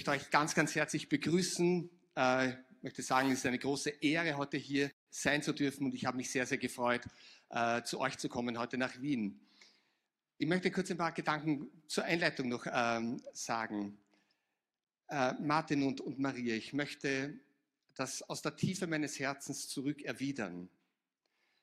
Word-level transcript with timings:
möchte 0.00 0.12
euch 0.12 0.30
ganz, 0.30 0.54
ganz 0.54 0.74
herzlich 0.74 1.10
begrüßen. 1.10 1.90
Äh, 2.16 2.48
ich 2.48 2.82
möchte 2.82 3.02
sagen, 3.02 3.30
es 3.32 3.40
ist 3.40 3.46
eine 3.46 3.58
große 3.58 3.90
Ehre, 4.00 4.38
heute 4.38 4.56
hier 4.56 4.90
sein 5.10 5.42
zu 5.42 5.52
dürfen 5.52 5.84
und 5.84 5.94
ich 5.94 6.06
habe 6.06 6.16
mich 6.16 6.30
sehr, 6.30 6.46
sehr 6.46 6.56
gefreut, 6.56 7.02
äh, 7.50 7.82
zu 7.82 8.00
euch 8.00 8.16
zu 8.16 8.30
kommen, 8.30 8.58
heute 8.58 8.78
nach 8.78 8.98
Wien. 9.02 9.38
Ich 10.38 10.48
möchte 10.48 10.70
kurz 10.70 10.90
ein 10.90 10.96
paar 10.96 11.12
Gedanken 11.12 11.70
zur 11.86 12.04
Einleitung 12.04 12.48
noch 12.48 12.64
ähm, 12.72 13.22
sagen. 13.34 13.98
Äh, 15.08 15.34
Martin 15.34 15.82
und, 15.82 16.00
und 16.00 16.18
Maria, 16.18 16.54
ich 16.54 16.72
möchte 16.72 17.38
das 17.94 18.22
aus 18.22 18.40
der 18.40 18.56
Tiefe 18.56 18.86
meines 18.86 19.18
Herzens 19.18 19.68
zurück 19.68 20.00
erwidern. 20.00 20.70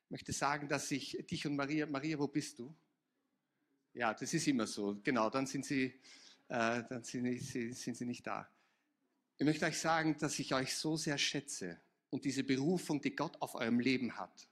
Ich 0.05 0.11
möchte 0.11 0.31
sagen, 0.31 0.67
dass 0.67 0.91
ich 0.91 1.25
dich 1.27 1.47
und 1.47 1.55
Maria, 1.55 1.88
Maria, 1.88 2.19
wo 2.19 2.27
bist 2.27 2.59
du? 2.59 2.72
Ja, 3.95 4.13
das 4.13 4.31
ist 4.31 4.45
immer 4.45 4.67
so. 4.67 5.02
Genau, 5.03 5.31
dann 5.31 5.47
sind 5.47 5.66
sie 5.66 5.99
äh, 6.49 6.83
dann 6.89 7.03
sind 7.03 7.39
sie, 7.41 7.73
sind 7.73 7.97
sie 7.97 8.05
nicht 8.05 8.25
da. 8.25 8.49
Ich 9.38 9.45
möchte 9.45 9.65
euch 9.65 9.77
sagen, 9.77 10.17
dass 10.17 10.39
ich 10.39 10.53
euch 10.53 10.75
so 10.75 10.97
sehr 10.97 11.17
schätze 11.17 11.79
und 12.09 12.25
diese 12.25 12.43
Berufung, 12.43 13.01
die 13.01 13.15
Gott 13.15 13.39
auf 13.41 13.55
eurem 13.55 13.79
Leben 13.79 14.17
hat. 14.17 14.47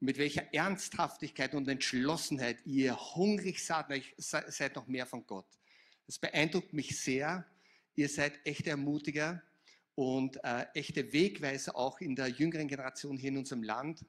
Und 0.00 0.06
mit 0.06 0.18
welcher 0.18 0.52
Ernsthaftigkeit 0.52 1.54
und 1.54 1.68
Entschlossenheit 1.68 2.64
ihr 2.66 2.96
hungrig 3.16 3.64
seid, 3.64 3.86
seid 4.18 4.76
noch 4.76 4.86
mehr 4.86 5.06
von 5.06 5.26
Gott. 5.26 5.46
Das 6.06 6.18
beeindruckt 6.18 6.72
mich 6.72 6.98
sehr. 7.00 7.46
Ihr 7.94 8.08
seid 8.08 8.38
echte 8.44 8.70
Ermutiger 8.70 9.42
und 9.94 10.42
äh, 10.44 10.66
echte 10.74 11.12
Wegweiser 11.12 11.76
auch 11.76 12.00
in 12.00 12.14
der 12.14 12.28
jüngeren 12.28 12.68
Generation 12.68 13.16
hier 13.16 13.30
in 13.30 13.38
unserem 13.38 13.62
Land. 13.62 14.04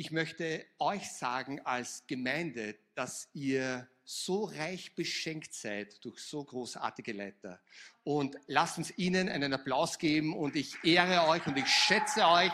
Ich 0.00 0.10
möchte 0.10 0.64
euch 0.78 1.12
sagen 1.12 1.60
als 1.66 2.06
Gemeinde, 2.06 2.74
dass 2.94 3.28
ihr 3.34 3.86
so 4.02 4.44
reich 4.44 4.94
beschenkt 4.94 5.52
seid 5.52 6.02
durch 6.02 6.20
so 6.20 6.42
großartige 6.42 7.12
Leiter. 7.12 7.60
Und 8.02 8.34
lasst 8.46 8.78
uns 8.78 8.96
ihnen 8.96 9.28
einen 9.28 9.52
Applaus 9.52 9.98
geben 9.98 10.34
und 10.34 10.56
ich 10.56 10.82
ehre 10.84 11.28
euch 11.28 11.46
und 11.46 11.58
ich 11.58 11.68
schätze 11.68 12.26
euch. 12.26 12.50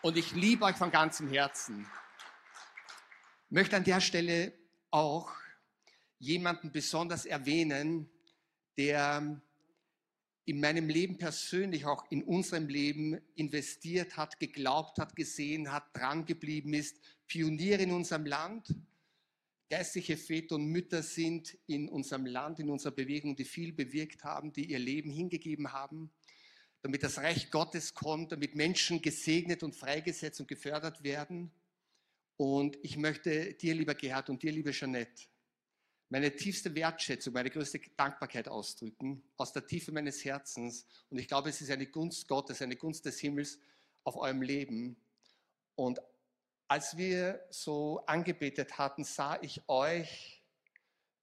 Und 0.00 0.16
ich 0.16 0.32
liebe 0.32 0.64
euch 0.64 0.76
von 0.76 0.90
ganzem 0.90 1.28
Herzen. 1.28 1.86
Ich 3.44 3.50
möchte 3.50 3.76
an 3.76 3.84
der 3.84 4.00
Stelle 4.00 4.54
auch 4.90 5.30
jemanden 6.18 6.72
besonders 6.72 7.26
erwähnen, 7.26 8.08
der 8.78 9.42
in 10.46 10.60
meinem 10.60 10.88
Leben 10.88 11.18
persönlich, 11.18 11.84
auch 11.86 12.08
in 12.10 12.22
unserem 12.22 12.68
Leben 12.68 13.20
investiert 13.34 14.16
hat, 14.16 14.38
geglaubt 14.38 14.98
hat, 14.98 15.16
gesehen 15.16 15.72
hat, 15.72 15.84
dran 15.92 16.24
geblieben 16.24 16.72
ist, 16.72 16.96
Pionier 17.26 17.80
in 17.80 17.90
unserem 17.90 18.24
Land, 18.24 18.72
geistliche 19.68 20.16
Väter 20.16 20.54
und 20.54 20.66
Mütter 20.66 21.02
sind 21.02 21.58
in 21.66 21.88
unserem 21.88 22.26
Land, 22.26 22.60
in 22.60 22.70
unserer 22.70 22.92
Bewegung, 22.92 23.34
die 23.34 23.44
viel 23.44 23.72
bewirkt 23.72 24.22
haben, 24.22 24.52
die 24.52 24.70
ihr 24.70 24.78
Leben 24.78 25.10
hingegeben 25.10 25.72
haben, 25.72 26.12
damit 26.80 27.02
das 27.02 27.18
Reich 27.18 27.50
Gottes 27.50 27.92
kommt, 27.92 28.30
damit 28.30 28.54
Menschen 28.54 29.02
gesegnet 29.02 29.64
und 29.64 29.74
freigesetzt 29.74 30.38
und 30.38 30.46
gefördert 30.46 31.02
werden. 31.02 31.50
Und 32.36 32.78
ich 32.82 32.96
möchte 32.96 33.54
dir, 33.54 33.74
lieber 33.74 33.96
Gerhard, 33.96 34.30
und 34.30 34.40
dir, 34.44 34.52
liebe 34.52 34.70
Jeanette, 34.70 35.24
meine 36.08 36.34
tiefste 36.34 36.74
Wertschätzung, 36.74 37.32
meine 37.32 37.50
größte 37.50 37.80
Dankbarkeit 37.96 38.48
ausdrücken, 38.48 39.22
aus 39.36 39.52
der 39.52 39.66
Tiefe 39.66 39.92
meines 39.92 40.24
Herzens. 40.24 40.86
Und 41.10 41.18
ich 41.18 41.26
glaube, 41.26 41.50
es 41.50 41.60
ist 41.60 41.70
eine 41.70 41.86
Gunst 41.86 42.28
Gottes, 42.28 42.62
eine 42.62 42.76
Gunst 42.76 43.04
des 43.06 43.18
Himmels 43.18 43.58
auf 44.04 44.16
eurem 44.16 44.42
Leben. 44.42 44.96
Und 45.74 46.00
als 46.68 46.96
wir 46.96 47.44
so 47.50 48.02
angebetet 48.06 48.78
hatten, 48.78 49.04
sah 49.04 49.38
ich 49.42 49.62
euch 49.68 50.42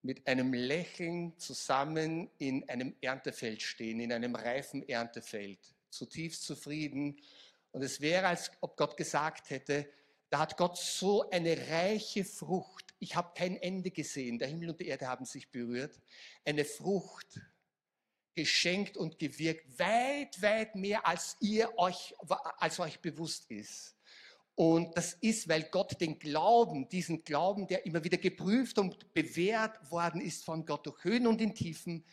mit 0.01 0.27
einem 0.27 0.53
Lächeln 0.53 1.38
zusammen 1.38 2.29
in 2.38 2.67
einem 2.67 2.94
Erntefeld 3.00 3.61
stehen, 3.61 4.01
in 4.01 4.11
einem 4.11 4.35
reifen 4.35 4.88
Erntefeld, 4.88 5.59
zutiefst 5.89 6.44
zufrieden. 6.44 7.21
Und 7.71 7.83
es 7.83 8.01
wäre, 8.01 8.27
als 8.27 8.51
ob 8.59 8.75
Gott 8.75 8.97
gesagt 8.97 9.50
hätte, 9.50 9.88
da 10.29 10.39
hat 10.39 10.57
Gott 10.57 10.77
so 10.77 11.29
eine 11.29 11.57
reiche 11.69 12.25
Frucht. 12.25 12.92
Ich 13.03 13.17
habe 13.17 13.33
kein 13.35 13.57
Ende 13.57 13.91
gesehen. 13.91 14.39
Der 14.39 14.47
Himmel 14.47 14.69
und 14.69 14.79
die 14.79 14.87
Erde 14.87 15.07
haben 15.07 15.25
sich 15.25 15.51
berührt. 15.51 15.99
Eine 16.45 16.63
Frucht 16.63 17.41
geschenkt 18.33 18.95
und 18.95 19.19
gewirkt, 19.19 19.77
weit, 19.77 20.41
weit 20.41 20.73
mehr, 20.75 21.05
als 21.05 21.35
ihr 21.41 21.77
euch, 21.77 22.15
als 22.59 22.79
euch 22.79 23.01
bewusst 23.01 23.51
ist. 23.51 23.97
Und 24.55 24.95
das 24.95 25.17
ist, 25.19 25.49
weil 25.49 25.63
Gott 25.63 25.99
den 25.99 26.17
Glauben, 26.17 26.87
diesen 26.87 27.25
Glauben, 27.25 27.67
der 27.67 27.85
immer 27.85 28.05
wieder 28.05 28.17
geprüft 28.17 28.79
und 28.79 29.13
bewährt 29.13 29.91
worden 29.91 30.21
ist 30.21 30.45
von 30.45 30.65
Gott 30.65 30.85
durch 30.85 31.03
Höhen 31.03 31.27
und 31.27 31.41
in 31.41 31.53
Tiefen, 31.53 32.05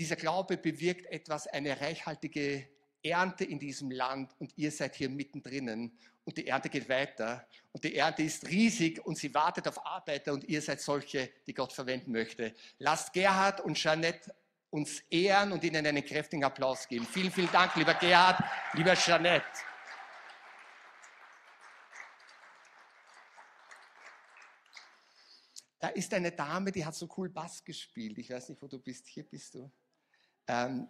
dieser 0.00 0.16
Glaube 0.16 0.56
bewirkt 0.56 1.06
etwas, 1.06 1.46
eine 1.46 1.80
reichhaltige 1.80 2.68
Ernte 3.04 3.44
in 3.44 3.58
diesem 3.58 3.90
Land 3.90 4.34
und 4.38 4.56
ihr 4.56 4.70
seid 4.70 4.94
hier 4.94 5.10
mittendrin 5.10 5.92
und 6.24 6.36
die 6.38 6.46
Ernte 6.46 6.70
geht 6.70 6.88
weiter 6.88 7.46
und 7.72 7.84
die 7.84 7.94
Ernte 7.94 8.22
ist 8.22 8.48
riesig 8.48 9.04
und 9.04 9.18
sie 9.18 9.32
wartet 9.34 9.68
auf 9.68 9.84
Arbeiter 9.84 10.32
und 10.32 10.44
ihr 10.44 10.62
seid 10.62 10.80
solche, 10.80 11.30
die 11.46 11.52
Gott 11.52 11.72
verwenden 11.72 12.12
möchte. 12.12 12.54
Lasst 12.78 13.12
Gerhard 13.12 13.60
und 13.60 13.74
Jeanette 13.74 14.34
uns 14.70 15.00
ehren 15.10 15.52
und 15.52 15.62
ihnen 15.62 15.86
einen 15.86 16.04
kräftigen 16.04 16.44
Applaus 16.44 16.88
geben. 16.88 17.06
Vielen, 17.06 17.30
vielen 17.30 17.52
Dank, 17.52 17.76
lieber 17.76 17.94
Gerhard, 17.94 18.42
lieber 18.72 18.94
Jeanette. 18.94 19.44
Da 25.78 25.88
ist 25.90 26.14
eine 26.14 26.32
Dame, 26.32 26.72
die 26.72 26.84
hat 26.84 26.94
so 26.94 27.06
cool 27.18 27.28
Bass 27.28 27.62
gespielt. 27.62 28.16
Ich 28.16 28.30
weiß 28.30 28.48
nicht, 28.48 28.62
wo 28.62 28.66
du 28.66 28.78
bist. 28.78 29.06
Hier 29.06 29.24
bist 29.24 29.54
du. 29.54 29.70
Ähm, 30.46 30.88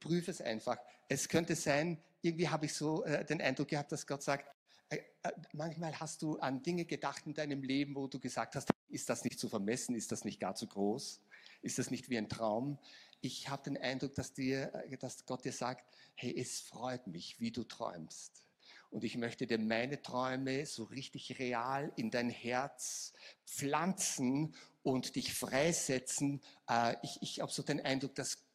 prüfe 0.00 0.30
es 0.30 0.40
einfach. 0.40 0.78
Es 1.08 1.28
könnte 1.28 1.54
sein, 1.54 2.02
irgendwie 2.22 2.48
habe 2.48 2.66
ich 2.66 2.74
so 2.74 3.04
äh, 3.04 3.24
den 3.24 3.40
Eindruck 3.40 3.68
gehabt, 3.68 3.92
dass 3.92 4.06
Gott 4.06 4.22
sagt, 4.22 4.48
äh, 4.90 4.98
äh, 5.22 5.32
manchmal 5.52 5.98
hast 5.98 6.22
du 6.22 6.38
an 6.38 6.62
Dinge 6.62 6.84
gedacht 6.84 7.26
in 7.26 7.34
deinem 7.34 7.62
Leben, 7.62 7.94
wo 7.94 8.06
du 8.06 8.18
gesagt 8.18 8.56
hast, 8.56 8.70
ist 8.88 9.08
das 9.08 9.24
nicht 9.24 9.38
zu 9.38 9.48
vermessen, 9.48 9.94
ist 9.94 10.12
das 10.12 10.24
nicht 10.24 10.40
gar 10.40 10.54
zu 10.54 10.66
groß, 10.66 11.20
ist 11.62 11.78
das 11.78 11.90
nicht 11.90 12.08
wie 12.08 12.18
ein 12.18 12.28
Traum? 12.28 12.78
Ich 13.20 13.48
habe 13.48 13.62
den 13.64 13.76
Eindruck, 13.76 14.14
dass, 14.14 14.32
dir, 14.32 14.72
äh, 14.74 14.96
dass 14.96 15.26
Gott 15.26 15.44
dir 15.44 15.52
sagt, 15.52 15.84
hey, 16.14 16.34
es 16.38 16.60
freut 16.60 17.06
mich, 17.06 17.38
wie 17.40 17.50
du 17.50 17.64
träumst. 17.64 18.44
Und 18.90 19.04
ich 19.04 19.18
möchte 19.18 19.46
dir 19.46 19.58
meine 19.58 20.00
Träume 20.00 20.64
so 20.64 20.84
richtig 20.84 21.38
real 21.38 21.92
in 21.96 22.10
dein 22.10 22.30
Herz 22.30 23.12
pflanzen 23.44 24.54
und 24.82 25.14
dich 25.16 25.34
freisetzen. 25.34 26.40
Äh, 26.68 26.96
ich, 27.02 27.18
ich 27.20 27.40
habe 27.40 27.52
so 27.52 27.62
den 27.62 27.80
Eindruck, 27.80 28.14
dass 28.14 28.47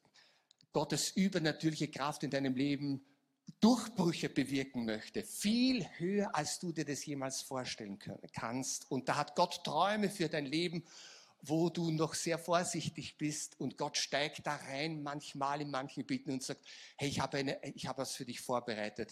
Gottes 0.73 1.11
übernatürliche 1.11 1.89
Kraft 1.89 2.23
in 2.23 2.31
deinem 2.31 2.56
Leben 2.56 3.06
Durchbrüche 3.59 4.29
bewirken 4.29 4.85
möchte, 4.85 5.23
viel 5.23 5.85
höher, 5.97 6.35
als 6.35 6.59
du 6.59 6.72
dir 6.72 6.85
das 6.85 7.06
jemals 7.06 7.41
vorstellen 7.41 8.00
kannst. 8.34 8.89
Und 8.91 9.07
da 9.07 9.17
hat 9.17 9.35
Gott 9.35 9.63
Träume 9.63 10.09
für 10.09 10.28
dein 10.28 10.45
Leben, 10.45 10.83
wo 11.41 11.69
du 11.69 11.91
noch 11.91 12.13
sehr 12.13 12.38
vorsichtig 12.38 13.17
bist 13.17 13.59
und 13.59 13.78
Gott 13.78 13.97
steigt 13.97 14.47
da 14.47 14.56
rein 14.56 15.03
manchmal 15.03 15.62
in 15.62 15.72
manchen 15.72 16.01
Gebieten 16.01 16.31
und 16.31 16.44
sagt, 16.44 16.66
hey, 16.97 17.09
ich 17.09 17.19
habe, 17.19 17.38
eine, 17.38 17.62
ich 17.75 17.88
habe 17.88 18.01
was 18.01 18.16
für 18.16 18.25
dich 18.25 18.39
vorbereitet. 18.39 19.12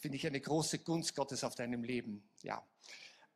Finde 0.00 0.16
ich 0.16 0.26
eine 0.26 0.40
große 0.40 0.78
Gunst 0.80 1.14
Gottes 1.14 1.44
auf 1.44 1.54
deinem 1.54 1.84
Leben. 1.84 2.22
Ja. 2.42 2.66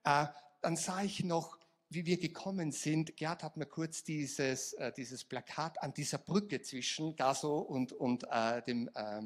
Äh, 0.05 0.27
dann 0.63 0.77
sah 0.77 1.03
ich 1.03 1.23
noch 1.23 1.59
wie 1.95 2.07
wir 2.07 2.19
gekommen 2.19 2.73
sind, 2.73 3.17
Gerd 3.17 3.43
hat 3.43 3.57
mir 3.57 3.67
kurz 3.67 4.03
dieses, 4.03 4.73
äh, 4.75 4.93
dieses 4.93 5.25
Plakat 5.25 5.81
an 5.83 5.95
dieser 5.95 6.19
Brücke 6.19 6.61
zwischen 6.61 7.17
Gaso 7.17 7.59
und, 7.59 7.93
und 7.93 8.25
äh, 8.31 8.63
dem 8.63 8.91
äh, 8.95 9.23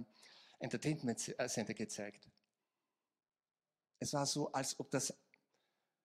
Entertainment 0.59 1.19
Center 1.19 1.75
gezeigt. 1.75 2.29
Es 3.99 4.13
war 4.13 4.27
so, 4.27 4.53
als 4.53 4.79
ob 4.79 4.91
das 4.91 5.15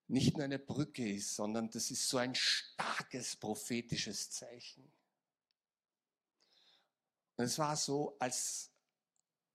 nicht 0.08 0.36
nur 0.36 0.44
eine 0.44 0.60
Brücke 0.60 1.08
ist, 1.08 1.36
sondern 1.36 1.70
das 1.70 1.92
ist 1.92 2.08
so 2.08 2.18
ein 2.18 2.36
starkes 2.36 3.36
prophetisches 3.36 4.30
Zeichen. 4.32 4.92
Und 7.36 7.46
es 7.46 7.58
war 7.58 7.76
so, 7.76 8.16
als, 8.20 8.72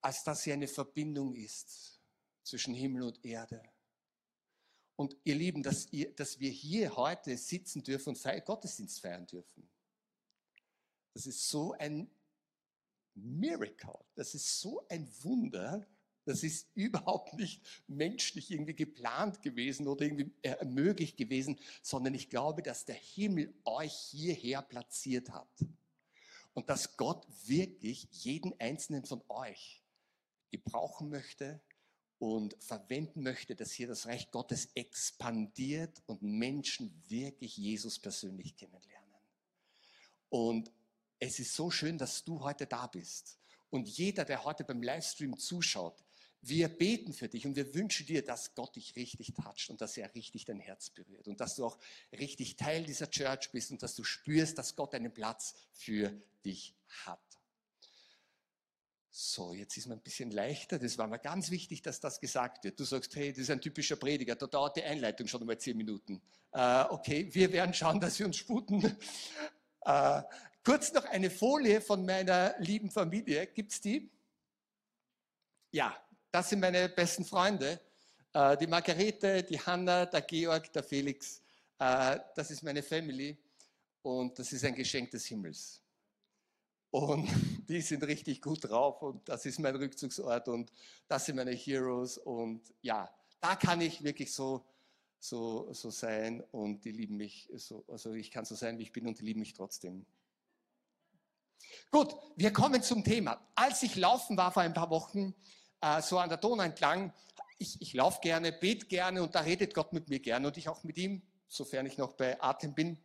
als 0.00 0.24
dass 0.24 0.42
hier 0.44 0.54
eine 0.54 0.68
Verbindung 0.68 1.34
ist 1.34 2.00
zwischen 2.42 2.74
Himmel 2.74 3.02
und 3.04 3.24
Erde. 3.24 3.62
Und 4.98 5.16
ihr 5.22 5.36
Lieben, 5.36 5.62
dass, 5.62 5.92
ihr, 5.92 6.12
dass 6.16 6.40
wir 6.40 6.50
hier 6.50 6.96
heute 6.96 7.36
sitzen 7.36 7.84
dürfen 7.84 8.16
und 8.16 8.44
Gottesdienst 8.44 9.00
feiern 9.00 9.28
dürfen. 9.28 9.68
Das 11.14 11.24
ist 11.24 11.48
so 11.48 11.72
ein 11.74 12.10
Miracle. 13.14 14.04
Das 14.16 14.34
ist 14.34 14.60
so 14.60 14.84
ein 14.88 15.08
Wunder. 15.22 15.86
Das 16.24 16.42
ist 16.42 16.66
überhaupt 16.74 17.34
nicht 17.34 17.62
menschlich 17.86 18.50
irgendwie 18.50 18.74
geplant 18.74 19.40
gewesen 19.40 19.86
oder 19.86 20.04
irgendwie 20.04 20.32
äh, 20.42 20.64
möglich 20.64 21.14
gewesen, 21.14 21.60
sondern 21.80 22.14
ich 22.14 22.28
glaube, 22.28 22.64
dass 22.64 22.84
der 22.84 22.96
Himmel 22.96 23.54
euch 23.64 23.94
hierher 23.94 24.62
platziert 24.62 25.30
hat. 25.30 25.64
Und 26.54 26.70
dass 26.70 26.96
Gott 26.96 27.24
wirklich 27.46 28.08
jeden 28.10 28.52
einzelnen 28.58 29.04
von 29.04 29.22
euch 29.28 29.80
gebrauchen 30.50 31.08
möchte, 31.08 31.60
und 32.18 32.56
verwenden 32.58 33.22
möchte, 33.22 33.54
dass 33.54 33.72
hier 33.72 33.86
das 33.86 34.06
Reich 34.06 34.30
Gottes 34.30 34.68
expandiert 34.74 36.02
und 36.06 36.22
Menschen 36.22 37.02
wirklich 37.08 37.56
Jesus 37.56 37.98
persönlich 37.98 38.56
kennenlernen. 38.56 39.14
Und 40.28 40.72
es 41.20 41.38
ist 41.38 41.54
so 41.54 41.70
schön, 41.70 41.98
dass 41.98 42.24
du 42.24 42.40
heute 42.42 42.66
da 42.66 42.86
bist. 42.86 43.38
Und 43.70 43.88
jeder, 43.88 44.24
der 44.24 44.44
heute 44.44 44.64
beim 44.64 44.82
Livestream 44.82 45.38
zuschaut, 45.38 46.02
wir 46.40 46.68
beten 46.68 47.12
für 47.12 47.28
dich 47.28 47.46
und 47.46 47.56
wir 47.56 47.74
wünschen 47.74 48.06
dir, 48.06 48.24
dass 48.24 48.54
Gott 48.54 48.76
dich 48.76 48.94
richtig 48.96 49.34
toucht 49.34 49.70
und 49.70 49.80
dass 49.80 49.96
er 49.96 50.14
richtig 50.14 50.44
dein 50.44 50.60
Herz 50.60 50.90
berührt 50.90 51.26
und 51.26 51.40
dass 51.40 51.56
du 51.56 51.66
auch 51.66 51.78
richtig 52.12 52.56
Teil 52.56 52.84
dieser 52.84 53.10
Church 53.10 53.50
bist 53.50 53.72
und 53.72 53.82
dass 53.82 53.96
du 53.96 54.04
spürst, 54.04 54.56
dass 54.56 54.76
Gott 54.76 54.94
einen 54.94 55.12
Platz 55.12 55.54
für 55.72 56.12
dich 56.44 56.74
hat. 57.06 57.27
So, 59.20 59.52
jetzt 59.52 59.76
ist 59.76 59.88
man 59.88 59.98
ein 59.98 60.02
bisschen 60.02 60.30
leichter. 60.30 60.78
Das 60.78 60.96
war 60.96 61.08
mir 61.08 61.18
ganz 61.18 61.50
wichtig, 61.50 61.82
dass 61.82 61.98
das 61.98 62.20
gesagt 62.20 62.62
wird. 62.62 62.78
Du 62.78 62.84
sagst, 62.84 63.16
hey, 63.16 63.32
das 63.32 63.40
ist 63.40 63.50
ein 63.50 63.60
typischer 63.60 63.96
Prediger. 63.96 64.36
Da 64.36 64.46
dauert 64.46 64.76
die 64.76 64.84
Einleitung 64.84 65.26
schon 65.26 65.40
einmal 65.40 65.58
zehn 65.58 65.76
Minuten. 65.76 66.22
Äh, 66.52 66.84
okay, 66.90 67.28
wir 67.34 67.52
werden 67.52 67.74
schauen, 67.74 67.98
dass 67.98 68.16
wir 68.20 68.26
uns 68.26 68.36
sputen. 68.36 68.96
Äh, 69.80 70.22
kurz 70.62 70.92
noch 70.92 71.04
eine 71.06 71.30
Folie 71.30 71.80
von 71.80 72.06
meiner 72.06 72.54
lieben 72.58 72.90
Familie. 72.92 73.48
Gibt 73.48 73.72
es 73.72 73.80
die? 73.80 74.08
Ja, 75.72 75.96
das 76.30 76.50
sind 76.50 76.60
meine 76.60 76.88
besten 76.88 77.24
Freunde. 77.24 77.80
Äh, 78.32 78.56
die 78.56 78.66
Margarete, 78.68 79.42
die 79.42 79.58
Hanna, 79.58 80.06
der 80.06 80.22
Georg, 80.22 80.72
der 80.72 80.84
Felix. 80.84 81.42
Äh, 81.78 82.20
das 82.36 82.52
ist 82.52 82.62
meine 82.62 82.84
Family 82.84 83.36
und 84.02 84.38
das 84.38 84.52
ist 84.52 84.64
ein 84.64 84.76
Geschenk 84.76 85.10
des 85.10 85.26
Himmels. 85.26 85.82
Und 86.90 87.28
die 87.68 87.80
sind 87.82 88.02
richtig 88.04 88.40
gut 88.40 88.68
drauf 88.68 89.02
und 89.02 89.28
das 89.28 89.44
ist 89.44 89.58
mein 89.58 89.76
Rückzugsort 89.76 90.48
und 90.48 90.72
das 91.06 91.26
sind 91.26 91.36
meine 91.36 91.52
Heroes 91.52 92.18
und 92.18 92.62
ja, 92.80 93.10
da 93.40 93.56
kann 93.56 93.80
ich 93.80 94.02
wirklich 94.02 94.32
so, 94.32 94.64
so, 95.18 95.72
so 95.72 95.90
sein 95.90 96.42
und 96.50 96.84
die 96.84 96.92
lieben 96.92 97.16
mich, 97.16 97.48
so, 97.54 97.84
also 97.88 98.14
ich 98.14 98.30
kann 98.30 98.44
so 98.44 98.54
sein, 98.54 98.78
wie 98.78 98.84
ich 98.84 98.92
bin 98.92 99.06
und 99.06 99.18
die 99.18 99.24
lieben 99.24 99.40
mich 99.40 99.52
trotzdem. 99.52 100.06
Gut, 101.90 102.14
wir 102.36 102.52
kommen 102.52 102.82
zum 102.82 103.04
Thema. 103.04 103.40
Als 103.54 103.82
ich 103.82 103.96
laufen 103.96 104.36
war 104.36 104.52
vor 104.52 104.62
ein 104.62 104.74
paar 104.74 104.90
Wochen, 104.90 105.34
äh, 105.80 106.00
so 106.00 106.18
an 106.18 106.28
der 106.28 106.38
Donau 106.38 106.62
entlang, 106.62 107.12
ich, 107.58 107.80
ich 107.82 107.92
laufe 107.92 108.20
gerne, 108.20 108.52
bete 108.52 108.86
gerne 108.86 109.22
und 109.22 109.34
da 109.34 109.40
redet 109.40 109.74
Gott 109.74 109.92
mit 109.92 110.08
mir 110.08 110.20
gerne 110.20 110.46
und 110.46 110.56
ich 110.56 110.68
auch 110.68 110.84
mit 110.84 110.96
ihm, 110.96 111.22
sofern 111.48 111.86
ich 111.86 111.98
noch 111.98 112.12
bei 112.12 112.40
Atem 112.40 112.74
bin. 112.74 112.98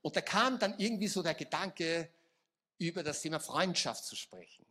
Und 0.00 0.16
da 0.16 0.20
kam 0.20 0.58
dann 0.58 0.78
irgendwie 0.78 1.08
so 1.08 1.22
der 1.22 1.34
Gedanke, 1.34 2.08
über 2.88 3.02
das 3.02 3.22
Thema 3.22 3.40
Freundschaft 3.40 4.04
zu 4.04 4.16
sprechen. 4.16 4.64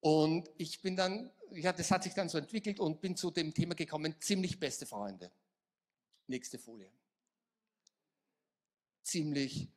Und 0.00 0.48
ich 0.56 0.80
bin 0.80 0.96
dann, 0.96 1.30
ja, 1.52 1.72
das 1.72 1.90
hat 1.90 2.04
sich 2.04 2.14
dann 2.14 2.28
so 2.28 2.38
entwickelt 2.38 2.80
und 2.80 3.00
bin 3.00 3.16
zu 3.16 3.30
dem 3.30 3.52
Thema 3.52 3.74
gekommen, 3.74 4.14
ziemlich 4.20 4.58
beste 4.58 4.86
Freunde. 4.86 5.30
Nächste 6.26 6.58
Folie. 6.58 6.90
Ziemlich 9.02 9.68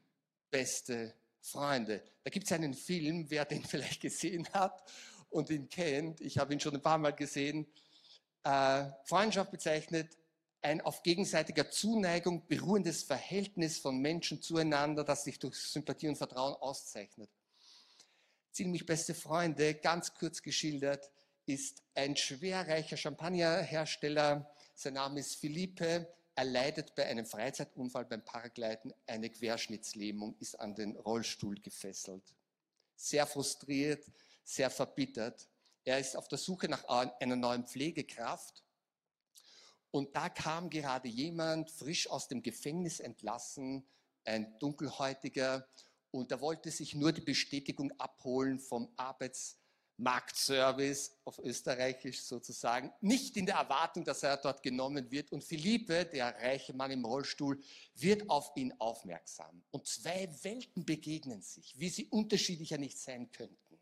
beste 0.50 1.14
Freunde. 1.42 2.04
Da 2.24 2.30
gibt 2.30 2.46
es 2.46 2.52
einen 2.54 2.74
Film, 2.74 3.30
wer 3.30 3.44
den 3.46 3.64
vielleicht 3.66 4.02
gesehen 4.02 4.48
hat 4.54 4.90
und 5.30 5.50
ihn 5.50 5.68
kennt. 5.68 6.22
Ich 6.22 6.38
habe 6.38 6.54
ihn 6.54 6.60
schon 6.60 6.76
ein 6.76 6.82
paar 6.82 6.98
Mal 6.98 7.12
gesehen. 7.12 7.68
Äh, 8.44 8.86
Freundschaft 9.06 9.52
bezeichnet 9.52 10.18
ein 10.62 10.80
auf 10.80 11.04
gegenseitiger 11.04 11.70
Zuneigung 11.70 12.48
beruhendes 12.48 13.04
Verhältnis 13.04 13.80
von 13.80 14.00
Menschen 14.00 14.42
zueinander, 14.42 15.04
das 15.04 15.26
sich 15.26 15.38
durch 15.38 15.56
Sympathie 15.56 16.08
und 16.08 16.16
Vertrauen 16.16 16.56
auszeichnet. 16.56 17.30
Ziemlich 18.54 18.86
beste 18.86 19.16
Freunde, 19.16 19.74
ganz 19.74 20.14
kurz 20.14 20.44
geschildert, 20.44 21.10
ist 21.48 21.82
ein 21.96 22.16
schwerreicher 22.16 22.98
Champagnerhersteller. 22.98 24.48
Sein 24.76 24.94
Name 24.94 25.22
ist 25.22 25.38
Philippe. 25.38 26.08
Er 26.36 26.44
leidet 26.46 26.94
bei 26.94 27.08
einem 27.08 27.26
Freizeitunfall 27.26 28.06
beim 28.06 28.24
Paragleiten 28.24 28.94
eine 29.08 29.32
Querschnittslähmung, 29.32 30.36
ist 30.40 30.60
an 30.60 30.76
den 30.76 30.96
Rollstuhl 30.98 31.60
gefesselt. 31.62 32.36
Sehr 32.96 33.26
frustriert, 33.26 34.06
sehr 34.44 34.70
verbittert. 34.70 35.50
Er 35.84 35.98
ist 35.98 36.16
auf 36.16 36.28
der 36.28 36.38
Suche 36.38 36.70
nach 36.70 36.84
einer 36.86 37.36
neuen 37.36 37.66
Pflegekraft 37.66 38.64
und 39.90 40.16
da 40.16 40.30
kam 40.30 40.70
gerade 40.70 41.08
jemand 41.08 41.72
frisch 41.72 42.08
aus 42.08 42.28
dem 42.28 42.44
Gefängnis 42.44 43.00
entlassen, 43.00 43.84
ein 44.26 44.60
dunkelhäutiger, 44.60 45.68
und 46.14 46.32
er 46.32 46.40
wollte 46.42 46.72
sich 46.72 46.96
nur 46.96 47.12
die 47.12 47.22
Bestätigung 47.22 47.92
abholen 48.00 48.60
vom 48.60 48.88
Arbeitsmarktservice 48.98 51.18
auf 51.26 51.40
Österreichisch 51.40 52.22
sozusagen, 52.22 52.94
nicht 53.02 53.36
in 53.36 53.48
der 53.48 53.56
Erwartung, 53.56 54.06
dass 54.06 54.22
er 54.22 54.38
dort 54.38 54.62
genommen 54.62 55.10
wird. 55.10 55.32
Und 55.32 55.44
Philippe, 55.44 56.06
der 56.06 56.40
reiche 56.40 56.74
Mann 56.74 56.92
im 56.92 57.04
Rollstuhl, 57.04 57.60
wird 57.96 58.30
auf 58.30 58.52
ihn 58.56 58.72
aufmerksam. 58.80 59.64
Und 59.72 59.88
zwei 59.88 60.30
Welten 60.44 60.86
begegnen 60.86 61.42
sich, 61.42 61.74
wie 61.80 61.90
sie 61.90 62.06
unterschiedlicher 62.06 62.78
nicht 62.78 63.00
sein 63.00 63.32
könnten. 63.32 63.80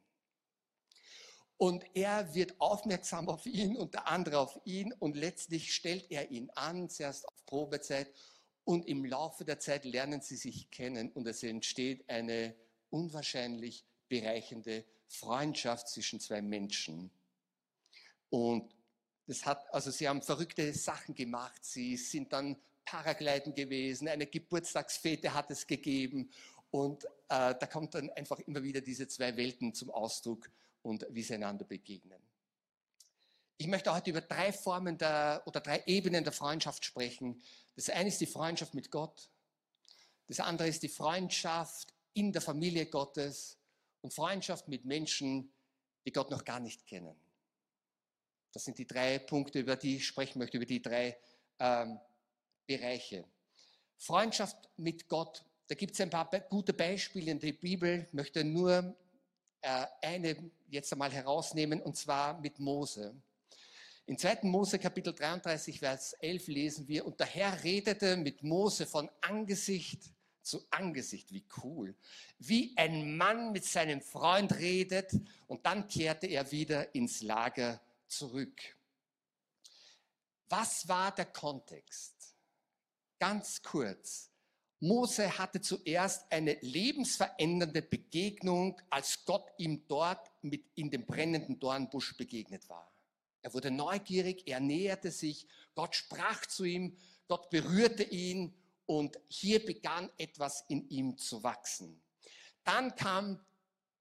Und 1.58 1.84
er 1.94 2.34
wird 2.34 2.56
aufmerksam 2.60 3.30
auf 3.30 3.46
ihn 3.46 3.78
und 3.78 3.94
der 3.94 4.08
andere 4.08 4.40
auf 4.40 4.60
ihn 4.64 4.92
und 4.94 5.16
letztlich 5.16 5.76
stellt 5.76 6.10
er 6.10 6.32
ihn 6.32 6.50
an, 6.56 6.90
zuerst 6.90 7.28
auf 7.28 7.46
Probezeit 7.46 8.12
und 8.64 8.88
im 8.88 9.06
Laufe 9.06 9.46
der 9.46 9.60
Zeit 9.60 9.86
lernen 9.86 10.22
sie 10.22 10.36
sich 10.36 10.70
kennen 10.72 11.12
und 11.12 11.28
es 11.28 11.44
entsteht 11.44 12.08
eine 12.10 12.56
unwahrscheinlich 12.90 13.86
bereichende 14.08 14.86
Freundschaft 15.08 15.90
zwischen 15.90 16.20
zwei 16.20 16.42
Menschen. 16.42 17.12
Und 18.30 18.74
das 19.28 19.46
hat, 19.46 19.74
also 19.74 19.92
sie 19.92 20.08
haben 20.08 20.22
verrückte 20.22 20.74
Sachen 20.74 21.16
gemacht. 21.16 21.64
Sie 21.64 21.98
sind 21.98 22.34
dann 22.34 22.58
Paragliden 22.86 23.54
gewesen, 23.54 24.08
eine 24.08 24.28
Geburtstagsfete 24.28 25.34
hat 25.34 25.52
es 25.52 25.66
gegeben 25.66 26.30
und 26.72 27.06
äh, 27.30 27.56
da 27.58 27.68
kommt 27.72 27.94
dann 27.96 28.10
einfach 28.12 28.40
immer 28.40 28.64
wieder 28.64 28.82
diese 28.82 29.08
zwei 29.08 29.36
Welten 29.38 29.74
zum 29.74 29.92
Ausdruck 29.92 30.50
und 30.82 31.06
wie 31.10 31.24
sie 31.24 31.36
einander 31.36 31.66
begegnen. 31.66 32.22
Ich 33.62 33.68
möchte 33.68 33.94
heute 33.94 34.10
über 34.10 34.22
drei 34.22 34.52
Formen 34.52 34.98
der, 34.98 35.44
oder 35.46 35.62
drei 35.62 35.84
Ebenen 35.86 36.24
der 36.24 36.34
Freundschaft 36.34 36.84
sprechen. 36.84 37.44
Das 37.76 37.92
eine 37.92 38.08
ist 38.08 38.20
die 38.20 38.26
Freundschaft 38.26 38.74
mit 38.74 38.90
Gott. 38.90 39.30
Das 40.28 40.40
andere 40.40 40.68
ist 40.68 40.82
die 40.82 40.90
Freundschaft 40.90 41.94
in 42.16 42.34
der 42.34 42.42
Familie 42.42 42.88
Gottes 42.88 43.60
und 44.02 44.16
Freundschaft 44.16 44.68
mit 44.68 44.86
Menschen, 44.86 45.54
die 46.04 46.12
Gott 46.12 46.32
noch 46.32 46.44
gar 46.44 46.60
nicht 46.60 46.88
kennen. 46.88 47.16
Das 48.52 48.66
sind 48.66 48.80
die 48.80 48.88
drei 48.88 49.20
Punkte, 49.20 49.60
über 49.60 49.76
die 49.76 49.98
ich 49.98 50.08
sprechen 50.08 50.40
möchte, 50.40 50.58
über 50.58 50.66
die 50.66 50.82
drei 50.82 51.16
ähm, 51.60 52.00
Bereiche. 52.66 53.26
Freundschaft 54.00 54.72
mit 54.78 55.08
Gott, 55.08 55.46
da 55.68 55.76
gibt 55.76 55.94
es 55.94 56.02
ein 56.02 56.10
paar 56.10 56.28
gute 56.50 56.74
Beispiele 56.74 57.30
in 57.30 57.40
der 57.40 57.54
Bibel. 57.54 58.08
Ich 58.08 58.14
möchte 58.14 58.44
nur 58.44 58.96
äh, 59.62 59.86
eine 60.02 60.50
jetzt 60.68 60.92
einmal 60.92 61.12
herausnehmen, 61.12 61.80
und 61.80 61.96
zwar 61.96 62.42
mit 62.42 62.58
Mose. 62.58 63.14
In 64.06 64.18
2. 64.18 64.40
Mose 64.44 64.80
Kapitel 64.80 65.14
33, 65.14 65.80
Vers 65.80 66.14
11 66.14 66.48
lesen 66.48 66.88
wir, 66.88 67.06
und 67.06 67.20
der 67.20 67.28
Herr 67.28 67.64
redete 67.64 68.18
mit 68.18 68.44
Mose 68.44 68.86
von 68.86 69.10
Angesicht 69.22 70.12
zu 70.42 70.66
Angesicht, 70.72 71.32
wie 71.32 71.46
cool, 71.64 71.96
wie 72.40 72.76
ein 72.76 73.16
Mann 73.16 73.52
mit 73.52 73.64
seinem 73.64 74.02
Freund 74.02 74.54
redet, 74.58 75.12
und 75.48 75.66
dann 75.66 75.88
kehrte 75.88 76.28
er 76.28 76.52
wieder 76.52 76.94
ins 76.96 77.22
Lager 77.22 77.80
zurück. 78.08 78.60
Was 80.50 80.88
war 80.88 81.14
der 81.14 81.26
Kontext? 81.26 82.36
Ganz 83.20 83.62
kurz. 83.62 84.30
Mose 84.80 85.38
hatte 85.38 85.62
zuerst 85.62 86.30
eine 86.32 86.58
lebensverändernde 86.62 87.84
Begegnung, 87.84 88.82
als 88.90 89.24
Gott 89.26 89.48
ihm 89.60 89.88
dort 89.88 90.32
mit 90.42 90.66
in 90.76 90.90
dem 90.90 91.06
brennenden 91.06 91.60
Dornbusch 91.60 92.18
begegnet 92.18 92.68
war. 92.68 92.91
Er 93.42 93.54
wurde 93.54 93.72
neugierig, 93.72 94.48
er 94.48 94.60
näherte 94.60 95.12
sich, 95.12 95.48
Gott 95.76 95.96
sprach 95.96 96.46
zu 96.46 96.64
ihm, 96.64 96.98
Gott 97.28 97.50
berührte 97.50 98.04
ihn 98.04 98.54
und 98.86 99.20
hier 99.28 99.66
begann 99.66 100.12
etwas 100.18 100.66
in 100.68 100.88
ihm 100.90 101.18
zu 101.18 101.44
wachsen. 101.44 102.02
Dann 102.64 102.96
kam 102.96 103.40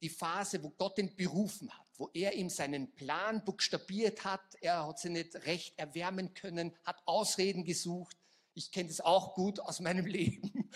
die 0.03 0.09
Phase, 0.09 0.63
wo 0.63 0.71
Gott 0.71 0.99
ihn 0.99 1.15
berufen 1.15 1.71
hat, 1.71 1.87
wo 1.97 2.11
er 2.13 2.35
ihm 2.35 2.51
seinen 2.51 2.93
Plan 2.95 3.45
buchstabiert 3.45 4.25
hat. 4.25 4.41
Er 4.61 4.87
hat 4.87 4.99
sie 4.99 5.11
nicht 5.11 5.35
recht 5.47 5.79
erwärmen 5.79 6.35
können, 6.35 6.77
hat 6.85 7.01
Ausreden 7.07 7.65
gesucht. 7.65 8.17
Ich 8.55 8.73
kenne 8.73 8.89
das 8.89 9.01
auch 9.01 9.35
gut 9.35 9.61
aus 9.61 9.81
meinem 9.81 10.07
Leben. 10.19 10.71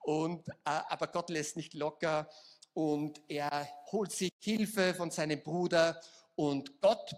Und, 0.00 0.48
äh, 0.48 0.52
aber 0.64 1.06
Gott 1.06 1.30
lässt 1.30 1.56
nicht 1.56 1.74
locker 1.74 2.28
und 2.72 3.20
er 3.28 3.68
holt 3.92 4.12
sich 4.12 4.30
Hilfe 4.40 4.94
von 4.94 5.10
seinem 5.10 5.42
Bruder 5.42 6.00
und 6.34 6.80
Gott 6.80 7.14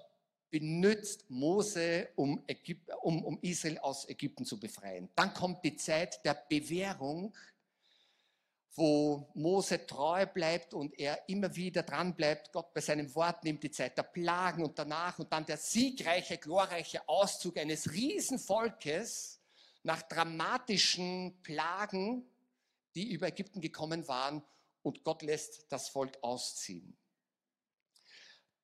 benutzt 0.52 1.24
Mose, 1.30 2.10
um, 2.14 2.44
Ägyp 2.46 2.78
um, 3.00 3.24
um 3.24 3.38
Israel 3.40 3.78
aus 3.78 4.06
Ägypten 4.06 4.44
zu 4.44 4.60
befreien. 4.60 5.08
Dann 5.16 5.32
kommt 5.32 5.64
die 5.64 5.76
Zeit 5.76 6.22
der 6.26 6.34
Bewährung, 6.34 7.34
wo 8.74 9.30
Mose 9.34 9.86
treu 9.86 10.26
bleibt 10.26 10.74
und 10.74 10.98
er 10.98 11.26
immer 11.26 11.54
wieder 11.56 11.82
dran 11.82 12.14
bleibt, 12.14 12.52
Gott 12.52 12.72
bei 12.74 12.82
seinem 12.82 13.14
Wort 13.14 13.42
nimmt, 13.44 13.62
die 13.62 13.70
Zeit 13.70 13.96
der 13.96 14.02
Plagen 14.02 14.62
und 14.62 14.78
danach 14.78 15.18
und 15.18 15.32
dann 15.32 15.46
der 15.46 15.56
siegreiche, 15.56 16.36
glorreiche 16.36 17.08
Auszug 17.08 17.56
eines 17.56 17.90
Riesenvolkes 17.90 19.40
nach 19.82 20.02
dramatischen 20.02 21.40
Plagen, 21.42 22.26
die 22.94 23.10
über 23.10 23.28
Ägypten 23.28 23.60
gekommen 23.62 24.06
waren 24.06 24.42
und 24.82 25.02
Gott 25.02 25.22
lässt 25.22 25.64
das 25.70 25.88
Volk 25.88 26.18
ausziehen. 26.20 26.94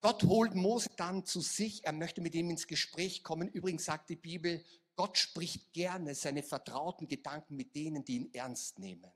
Gott 0.00 0.22
holt 0.22 0.54
Mose 0.54 0.90
dann 0.96 1.24
zu 1.24 1.40
sich, 1.40 1.84
er 1.84 1.92
möchte 1.92 2.20
mit 2.20 2.34
ihm 2.34 2.50
ins 2.50 2.66
Gespräch 2.66 3.24
kommen. 3.24 3.48
Übrigens 3.48 3.84
sagt 3.84 4.10
die 4.10 4.16
Bibel, 4.16 4.64
Gott 4.94 5.18
spricht 5.18 5.72
gerne 5.72 6.14
seine 6.14 6.42
vertrauten 6.42 7.08
Gedanken 7.08 7.56
mit 7.56 7.74
denen, 7.74 8.04
die 8.04 8.16
ihn 8.16 8.34
ernst 8.34 8.78
nehmen. 8.78 9.10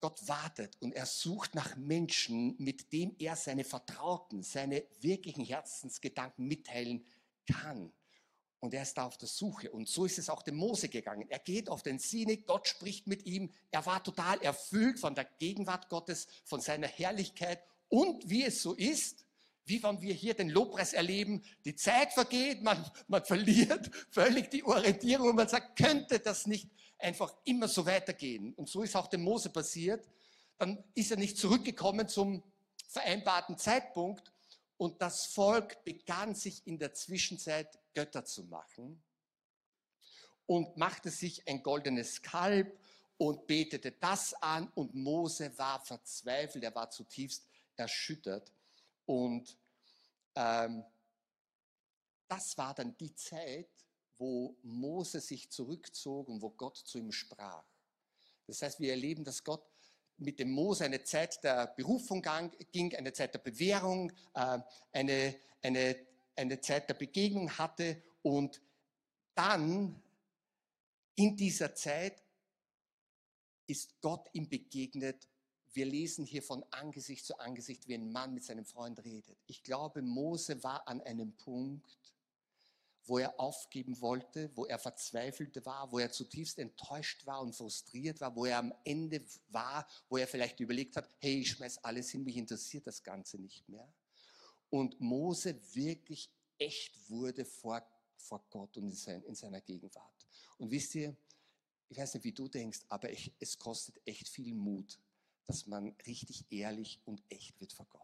Gott 0.00 0.26
wartet 0.26 0.76
und 0.80 0.94
er 0.94 1.06
sucht 1.06 1.54
nach 1.54 1.76
Menschen, 1.76 2.56
mit 2.58 2.92
denen 2.92 3.14
er 3.18 3.36
seine 3.36 3.64
Vertrauten, 3.64 4.42
seine 4.42 4.84
wirklichen 5.00 5.44
Herzensgedanken 5.44 6.46
mitteilen 6.46 7.06
kann. 7.46 7.92
Und 8.60 8.74
er 8.74 8.82
ist 8.82 8.94
da 8.98 9.06
auf 9.06 9.16
der 9.16 9.28
Suche. 9.28 9.70
Und 9.70 9.88
so 9.88 10.04
ist 10.04 10.18
es 10.18 10.28
auch 10.28 10.42
dem 10.42 10.56
Mose 10.56 10.88
gegangen. 10.88 11.26
Er 11.30 11.38
geht 11.38 11.70
auf 11.70 11.82
den 11.82 11.98
Sinai, 11.98 12.36
Gott 12.36 12.68
spricht 12.68 13.06
mit 13.06 13.24
ihm. 13.24 13.50
Er 13.70 13.84
war 13.86 14.04
total 14.04 14.40
erfüllt 14.42 15.00
von 15.00 15.14
der 15.14 15.24
Gegenwart 15.24 15.88
Gottes, 15.88 16.28
von 16.44 16.60
seiner 16.60 16.86
Herrlichkeit. 16.86 17.62
Und 17.88 18.28
wie 18.28 18.44
es 18.44 18.62
so 18.62 18.74
ist, 18.74 19.24
wie 19.64 19.82
wenn 19.82 20.02
wir 20.02 20.12
hier 20.12 20.34
den 20.34 20.50
Lobpreis 20.50 20.92
erleben, 20.92 21.42
die 21.64 21.74
Zeit 21.74 22.12
vergeht, 22.12 22.62
man, 22.62 22.84
man 23.08 23.24
verliert 23.24 23.90
völlig 24.10 24.50
die 24.50 24.64
Orientierung 24.64 25.30
und 25.30 25.36
man 25.36 25.48
sagt, 25.48 25.78
könnte 25.78 26.18
das 26.18 26.46
nicht 26.46 26.68
einfach 26.98 27.32
immer 27.44 27.68
so 27.68 27.86
weitergehen. 27.86 28.52
Und 28.54 28.68
so 28.68 28.82
ist 28.82 28.94
auch 28.94 29.06
dem 29.06 29.22
Mose 29.22 29.48
passiert. 29.48 30.06
Dann 30.58 30.82
ist 30.94 31.10
er 31.10 31.16
nicht 31.16 31.38
zurückgekommen 31.38 32.08
zum 32.08 32.42
vereinbarten 32.88 33.56
Zeitpunkt 33.56 34.32
und 34.76 35.00
das 35.00 35.26
Volk 35.26 35.84
begann 35.84 36.34
sich 36.34 36.66
in 36.66 36.78
der 36.78 36.92
Zwischenzeit 36.92 37.78
Götter 37.94 38.24
zu 38.24 38.44
machen 38.44 39.02
und 40.46 40.76
machte 40.76 41.10
sich 41.10 41.46
ein 41.48 41.62
goldenes 41.62 42.22
Kalb 42.22 42.78
und 43.18 43.46
betete 43.46 43.92
das 43.92 44.34
an 44.34 44.68
und 44.74 44.94
Mose 44.94 45.56
war 45.58 45.80
verzweifelt, 45.84 46.64
er 46.64 46.74
war 46.74 46.90
zutiefst 46.90 47.46
erschüttert 47.76 48.52
und 49.06 49.56
ähm, 50.34 50.84
das 52.28 52.56
war 52.56 52.74
dann 52.74 52.96
die 52.96 53.14
Zeit, 53.14 53.68
wo 54.16 54.56
Mose 54.62 55.20
sich 55.20 55.50
zurückzog 55.50 56.28
und 56.28 56.42
wo 56.42 56.50
Gott 56.50 56.76
zu 56.76 56.98
ihm 56.98 57.10
sprach. 57.10 57.64
Das 58.46 58.62
heißt, 58.62 58.80
wir 58.80 58.90
erleben, 58.90 59.24
dass 59.24 59.42
Gott 59.42 59.64
mit 60.18 60.38
dem 60.38 60.50
Mose 60.50 60.84
eine 60.84 61.02
Zeit 61.02 61.42
der 61.42 61.68
Berufung 61.68 62.22
ging, 62.72 62.94
eine 62.94 63.12
Zeit 63.12 63.34
der 63.34 63.38
Bewährung, 63.38 64.12
äh, 64.34 64.58
eine, 64.92 65.36
eine, 65.62 65.96
eine 66.40 66.60
Zeit 66.60 66.88
der 66.88 66.94
Begegnung 66.94 67.56
hatte 67.58 68.02
und 68.22 68.60
dann 69.34 70.02
in 71.14 71.36
dieser 71.36 71.74
Zeit 71.74 72.22
ist 73.66 74.00
Gott 74.00 74.28
ihm 74.32 74.48
begegnet. 74.48 75.28
Wir 75.72 75.86
lesen 75.86 76.24
hier 76.24 76.42
von 76.42 76.64
Angesicht 76.70 77.24
zu 77.24 77.38
Angesicht, 77.38 77.86
wie 77.86 77.94
ein 77.94 78.10
Mann 78.10 78.34
mit 78.34 78.42
seinem 78.42 78.64
Freund 78.64 79.04
redet. 79.04 79.38
Ich 79.46 79.62
glaube, 79.62 80.02
Mose 80.02 80.62
war 80.64 80.88
an 80.88 81.00
einem 81.02 81.36
Punkt, 81.36 81.98
wo 83.04 83.18
er 83.18 83.38
aufgeben 83.38 84.00
wollte, 84.00 84.50
wo 84.56 84.66
er 84.66 84.78
verzweifelt 84.78 85.64
war, 85.64 85.90
wo 85.92 85.98
er 85.98 86.10
zutiefst 86.10 86.58
enttäuscht 86.58 87.26
war 87.26 87.40
und 87.40 87.54
frustriert 87.54 88.20
war, 88.20 88.34
wo 88.34 88.44
er 88.44 88.58
am 88.58 88.74
Ende 88.84 89.24
war, 89.48 89.86
wo 90.08 90.16
er 90.16 90.26
vielleicht 90.26 90.60
überlegt 90.60 90.96
hat, 90.96 91.08
hey, 91.18 91.40
ich 91.40 91.50
schmeiß 91.50 91.84
alles 91.84 92.10
hin, 92.10 92.24
mich 92.24 92.36
interessiert 92.36 92.86
das 92.86 93.02
Ganze 93.02 93.38
nicht 93.38 93.68
mehr. 93.68 93.92
Und 94.70 95.00
Mose 95.00 95.60
wirklich 95.74 96.30
echt 96.58 97.10
wurde 97.10 97.44
vor, 97.44 97.82
vor 98.16 98.44
Gott 98.50 98.76
und 98.76 98.84
in, 98.84 98.92
sein, 98.92 99.22
in 99.24 99.34
seiner 99.34 99.60
Gegenwart. 99.60 100.26
Und 100.58 100.70
wisst 100.70 100.94
ihr, 100.94 101.16
ich 101.88 101.98
weiß 101.98 102.14
nicht, 102.14 102.24
wie 102.24 102.32
du 102.32 102.46
denkst, 102.46 102.80
aber 102.88 103.10
ich, 103.10 103.32
es 103.40 103.58
kostet 103.58 104.00
echt 104.06 104.28
viel 104.28 104.54
Mut, 104.54 104.98
dass 105.46 105.66
man 105.66 105.94
richtig 106.06 106.44
ehrlich 106.50 107.00
und 107.04 107.22
echt 107.28 107.58
wird 107.60 107.72
vor 107.72 107.86
Gott. 107.86 108.00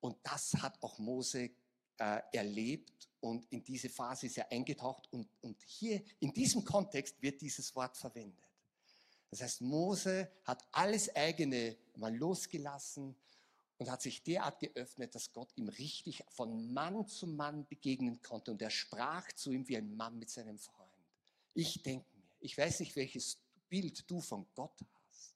Und 0.00 0.16
das 0.22 0.54
hat 0.54 0.80
auch 0.82 0.98
Mose 0.98 1.50
äh, 1.98 2.20
erlebt 2.32 3.08
und 3.20 3.50
in 3.50 3.64
diese 3.64 3.88
Phase 3.88 4.26
ist 4.26 4.38
er 4.38 4.52
eingetaucht 4.52 5.12
und, 5.12 5.28
und 5.40 5.60
hier 5.64 6.00
in 6.20 6.32
diesem 6.32 6.64
Kontext 6.64 7.20
wird 7.20 7.40
dieses 7.40 7.74
Wort 7.74 7.96
verwendet. 7.96 8.44
Das 9.30 9.42
heißt, 9.42 9.60
Mose 9.62 10.30
hat 10.44 10.64
alles 10.70 11.14
eigene 11.16 11.76
mal 11.96 12.14
losgelassen 12.14 13.16
und 13.78 13.90
hat 13.90 14.02
sich 14.02 14.22
derart 14.22 14.58
geöffnet, 14.60 15.14
dass 15.14 15.32
Gott 15.32 15.52
ihm 15.56 15.68
richtig 15.68 16.24
von 16.28 16.72
Mann 16.72 17.06
zu 17.06 17.26
Mann 17.26 17.66
begegnen 17.66 18.22
konnte 18.22 18.50
und 18.50 18.62
er 18.62 18.70
sprach 18.70 19.30
zu 19.32 19.52
ihm 19.52 19.68
wie 19.68 19.76
ein 19.76 19.94
Mann 19.96 20.18
mit 20.18 20.30
seinem 20.30 20.58
Freund. 20.58 20.90
Ich 21.54 21.82
denke 21.82 22.06
mir, 22.14 22.22
ich 22.40 22.56
weiß 22.56 22.80
nicht, 22.80 22.96
welches 22.96 23.38
Bild 23.68 24.10
du 24.10 24.20
von 24.20 24.46
Gott 24.54 24.78
hast, 24.80 25.34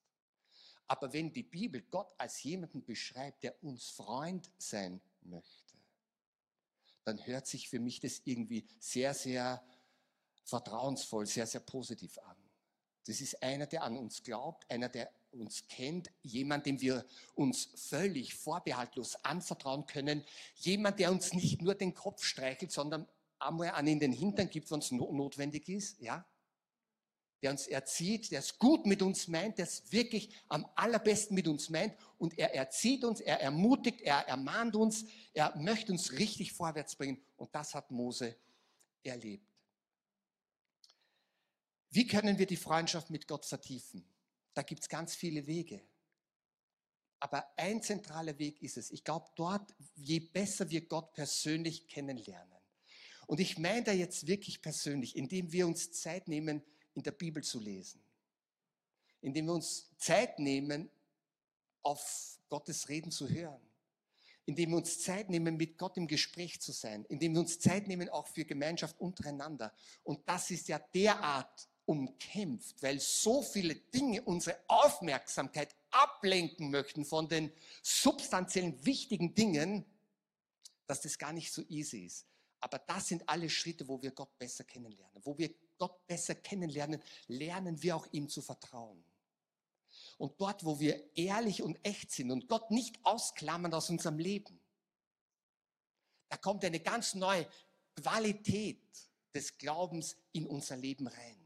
aber 0.86 1.12
wenn 1.12 1.32
die 1.32 1.42
Bibel 1.42 1.82
Gott 1.82 2.12
als 2.18 2.42
jemanden 2.42 2.84
beschreibt, 2.84 3.42
der 3.42 3.62
uns 3.62 3.90
Freund 3.90 4.50
sein 4.58 5.00
möchte, 5.22 5.76
dann 7.04 7.24
hört 7.26 7.46
sich 7.46 7.68
für 7.68 7.78
mich 7.78 8.00
das 8.00 8.22
irgendwie 8.24 8.66
sehr, 8.78 9.14
sehr 9.14 9.62
vertrauensvoll, 10.44 11.26
sehr, 11.26 11.46
sehr 11.46 11.60
positiv 11.60 12.18
an. 12.18 12.36
Das 13.06 13.20
ist 13.20 13.42
einer, 13.42 13.66
der 13.66 13.82
an 13.82 13.96
uns 13.96 14.22
glaubt, 14.22 14.70
einer, 14.70 14.88
der 14.88 15.10
uns 15.32 15.66
kennt, 15.68 16.10
jemand, 16.22 16.66
dem 16.66 16.80
wir 16.80 17.06
uns 17.34 17.70
völlig 17.74 18.34
vorbehaltlos 18.34 19.16
anvertrauen 19.24 19.86
können, 19.86 20.24
jemand, 20.56 20.98
der 20.98 21.12
uns 21.12 21.32
nicht 21.32 21.62
nur 21.62 21.74
den 21.74 21.94
Kopf 21.94 22.24
streichelt, 22.24 22.72
sondern 22.72 23.06
einmal 23.38 23.70
an 23.70 23.86
in 23.86 24.00
den 24.00 24.12
Hintern 24.12 24.50
gibt, 24.50 24.70
wenn 24.70 24.80
es 24.80 24.90
notwendig 24.90 25.68
ist, 25.68 26.00
ja? 26.00 26.26
der 27.42 27.52
uns 27.52 27.66
erzieht, 27.66 28.30
der 28.30 28.40
es 28.40 28.58
gut 28.58 28.86
mit 28.86 29.00
uns 29.02 29.28
meint, 29.28 29.58
der 29.58 29.64
es 29.64 29.90
wirklich 29.90 30.34
am 30.48 30.66
allerbesten 30.74 31.34
mit 31.34 31.48
uns 31.48 31.70
meint 31.70 31.94
und 32.18 32.38
er 32.38 32.54
erzieht 32.54 33.02
uns, 33.04 33.20
er 33.20 33.40
ermutigt, 33.40 34.02
er 34.02 34.28
ermahnt 34.28 34.76
uns, 34.76 35.06
er 35.32 35.56
möchte 35.56 35.92
uns 35.92 36.12
richtig 36.12 36.52
vorwärts 36.52 36.96
bringen 36.96 37.22
und 37.36 37.54
das 37.54 37.74
hat 37.74 37.90
Mose 37.90 38.36
erlebt. 39.02 39.46
Wie 41.90 42.06
können 42.06 42.38
wir 42.38 42.46
die 42.46 42.56
Freundschaft 42.56 43.10
mit 43.10 43.26
Gott 43.26 43.46
vertiefen? 43.46 44.04
Da 44.54 44.62
gibt 44.62 44.82
es 44.82 44.88
ganz 44.88 45.14
viele 45.14 45.46
Wege. 45.46 45.82
Aber 47.20 47.46
ein 47.56 47.82
zentraler 47.82 48.38
Weg 48.38 48.62
ist 48.62 48.78
es. 48.78 48.90
Ich 48.90 49.04
glaube, 49.04 49.30
dort, 49.36 49.74
je 49.94 50.20
besser 50.20 50.70
wir 50.70 50.86
Gott 50.86 51.12
persönlich 51.12 51.86
kennenlernen. 51.86 52.58
Und 53.26 53.38
ich 53.38 53.58
meine 53.58 53.84
da 53.84 53.92
jetzt 53.92 54.26
wirklich 54.26 54.60
persönlich, 54.60 55.14
indem 55.14 55.52
wir 55.52 55.66
uns 55.66 55.92
Zeit 55.92 56.26
nehmen, 56.26 56.62
in 56.94 57.02
der 57.02 57.12
Bibel 57.12 57.44
zu 57.44 57.60
lesen. 57.60 58.02
Indem 59.20 59.46
wir 59.46 59.54
uns 59.54 59.94
Zeit 59.98 60.38
nehmen, 60.38 60.90
auf 61.82 62.38
Gottes 62.48 62.88
Reden 62.88 63.12
zu 63.12 63.28
hören. 63.28 63.60
Indem 64.46 64.70
wir 64.70 64.78
uns 64.78 65.00
Zeit 65.00 65.30
nehmen, 65.30 65.56
mit 65.56 65.78
Gott 65.78 65.96
im 65.96 66.08
Gespräch 66.08 66.60
zu 66.60 66.72
sein. 66.72 67.04
Indem 67.04 67.34
wir 67.34 67.40
uns 67.40 67.60
Zeit 67.60 67.86
nehmen, 67.86 68.08
auch 68.08 68.26
für 68.26 68.44
Gemeinschaft 68.44 68.98
untereinander. 68.98 69.72
Und 70.02 70.28
das 70.28 70.50
ist 70.50 70.68
ja 70.68 70.78
derart 70.78 71.69
umkämpft, 71.90 72.80
weil 72.84 73.00
so 73.00 73.42
viele 73.42 73.74
Dinge 73.74 74.22
unsere 74.22 74.60
Aufmerksamkeit 74.68 75.74
ablenken 75.90 76.70
möchten 76.70 77.04
von 77.04 77.28
den 77.28 77.52
substanziellen 77.82 78.86
wichtigen 78.86 79.34
Dingen, 79.34 79.84
dass 80.86 81.00
das 81.00 81.18
gar 81.18 81.32
nicht 81.32 81.52
so 81.52 81.62
easy 81.68 82.04
ist. 82.06 82.26
Aber 82.60 82.78
das 82.78 83.08
sind 83.08 83.28
alle 83.28 83.50
Schritte, 83.50 83.88
wo 83.88 84.00
wir 84.00 84.12
Gott 84.12 84.38
besser 84.38 84.62
kennenlernen, 84.62 85.20
wo 85.24 85.36
wir 85.36 85.52
Gott 85.78 86.06
besser 86.06 86.36
kennenlernen, 86.36 87.02
lernen 87.26 87.82
wir 87.82 87.96
auch 87.96 88.06
ihm 88.12 88.28
zu 88.28 88.40
vertrauen. 88.40 89.02
Und 90.16 90.40
dort, 90.40 90.64
wo 90.64 90.78
wir 90.78 91.16
ehrlich 91.16 91.60
und 91.60 91.84
echt 91.84 92.12
sind 92.12 92.30
und 92.30 92.46
Gott 92.46 92.70
nicht 92.70 93.04
ausklammern 93.04 93.74
aus 93.74 93.90
unserem 93.90 94.20
Leben, 94.20 94.60
da 96.28 96.36
kommt 96.36 96.64
eine 96.64 96.78
ganz 96.78 97.16
neue 97.16 97.48
Qualität 97.96 98.78
des 99.34 99.58
Glaubens 99.58 100.16
in 100.30 100.46
unser 100.46 100.76
Leben 100.76 101.08
rein. 101.08 101.39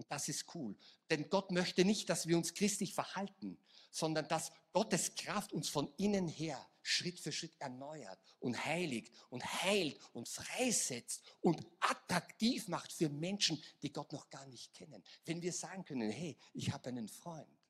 Und 0.00 0.10
das 0.10 0.30
ist 0.30 0.46
cool. 0.54 0.74
Denn 1.10 1.28
Gott 1.28 1.50
möchte 1.50 1.84
nicht, 1.84 2.08
dass 2.08 2.26
wir 2.26 2.34
uns 2.34 2.54
christlich 2.54 2.94
verhalten, 2.94 3.58
sondern 3.90 4.26
dass 4.28 4.50
Gottes 4.72 5.14
Kraft 5.14 5.52
uns 5.52 5.68
von 5.68 5.92
innen 5.98 6.26
her 6.26 6.66
Schritt 6.80 7.20
für 7.20 7.30
Schritt 7.30 7.54
erneuert 7.58 8.18
und 8.38 8.64
heiligt 8.64 9.12
und 9.28 9.44
heilt 9.44 10.00
und 10.14 10.26
freisetzt 10.26 11.22
und 11.42 11.60
attraktiv 11.80 12.66
macht 12.68 12.94
für 12.94 13.10
Menschen, 13.10 13.62
die 13.82 13.92
Gott 13.92 14.10
noch 14.14 14.30
gar 14.30 14.46
nicht 14.46 14.72
kennen. 14.72 15.04
Wenn 15.26 15.42
wir 15.42 15.52
sagen 15.52 15.84
können, 15.84 16.10
hey, 16.10 16.38
ich 16.54 16.72
habe 16.72 16.88
einen 16.88 17.06
Freund, 17.06 17.60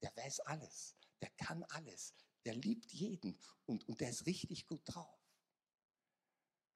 der 0.00 0.16
weiß 0.16 0.40
alles, 0.40 0.94
der 1.20 1.28
kann 1.36 1.64
alles, 1.64 2.14
der 2.46 2.54
liebt 2.54 2.90
jeden 2.92 3.38
und, 3.66 3.86
und 3.86 4.00
der 4.00 4.08
ist 4.08 4.24
richtig 4.24 4.66
gut 4.66 4.80
drauf. 4.86 5.20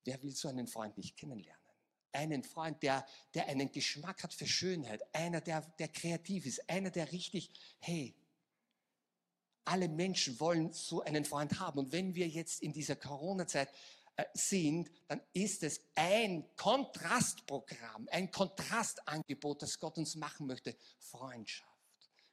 Wer 0.04 0.22
will 0.22 0.36
so 0.36 0.48
einen 0.48 0.66
Freund 0.66 0.98
nicht 0.98 1.16
kennenlernen? 1.16 1.67
Einen 2.12 2.42
Freund, 2.42 2.82
der, 2.82 3.06
der 3.34 3.46
einen 3.46 3.70
Geschmack 3.70 4.22
hat 4.22 4.34
für 4.34 4.46
Schönheit, 4.46 5.02
einer, 5.14 5.40
der, 5.40 5.62
der 5.78 5.88
kreativ 5.88 6.46
ist, 6.46 6.68
einer, 6.68 6.90
der 6.90 7.12
richtig, 7.12 7.50
hey, 7.80 8.14
alle 9.64 9.88
Menschen 9.88 10.40
wollen 10.40 10.72
so 10.72 11.02
einen 11.02 11.24
Freund 11.24 11.60
haben. 11.60 11.78
Und 11.78 11.92
wenn 11.92 12.14
wir 12.14 12.26
jetzt 12.26 12.62
in 12.62 12.72
dieser 12.72 12.96
Corona-Zeit 12.96 13.68
äh, 14.16 14.24
sind, 14.32 14.90
dann 15.06 15.20
ist 15.34 15.62
es 15.62 15.80
ein 15.94 16.44
Kontrastprogramm, 16.56 18.08
ein 18.10 18.30
Kontrastangebot, 18.30 19.62
das 19.62 19.78
Gott 19.78 19.98
uns 19.98 20.16
machen 20.16 20.46
möchte. 20.46 20.74
Freundschaft 20.98 21.68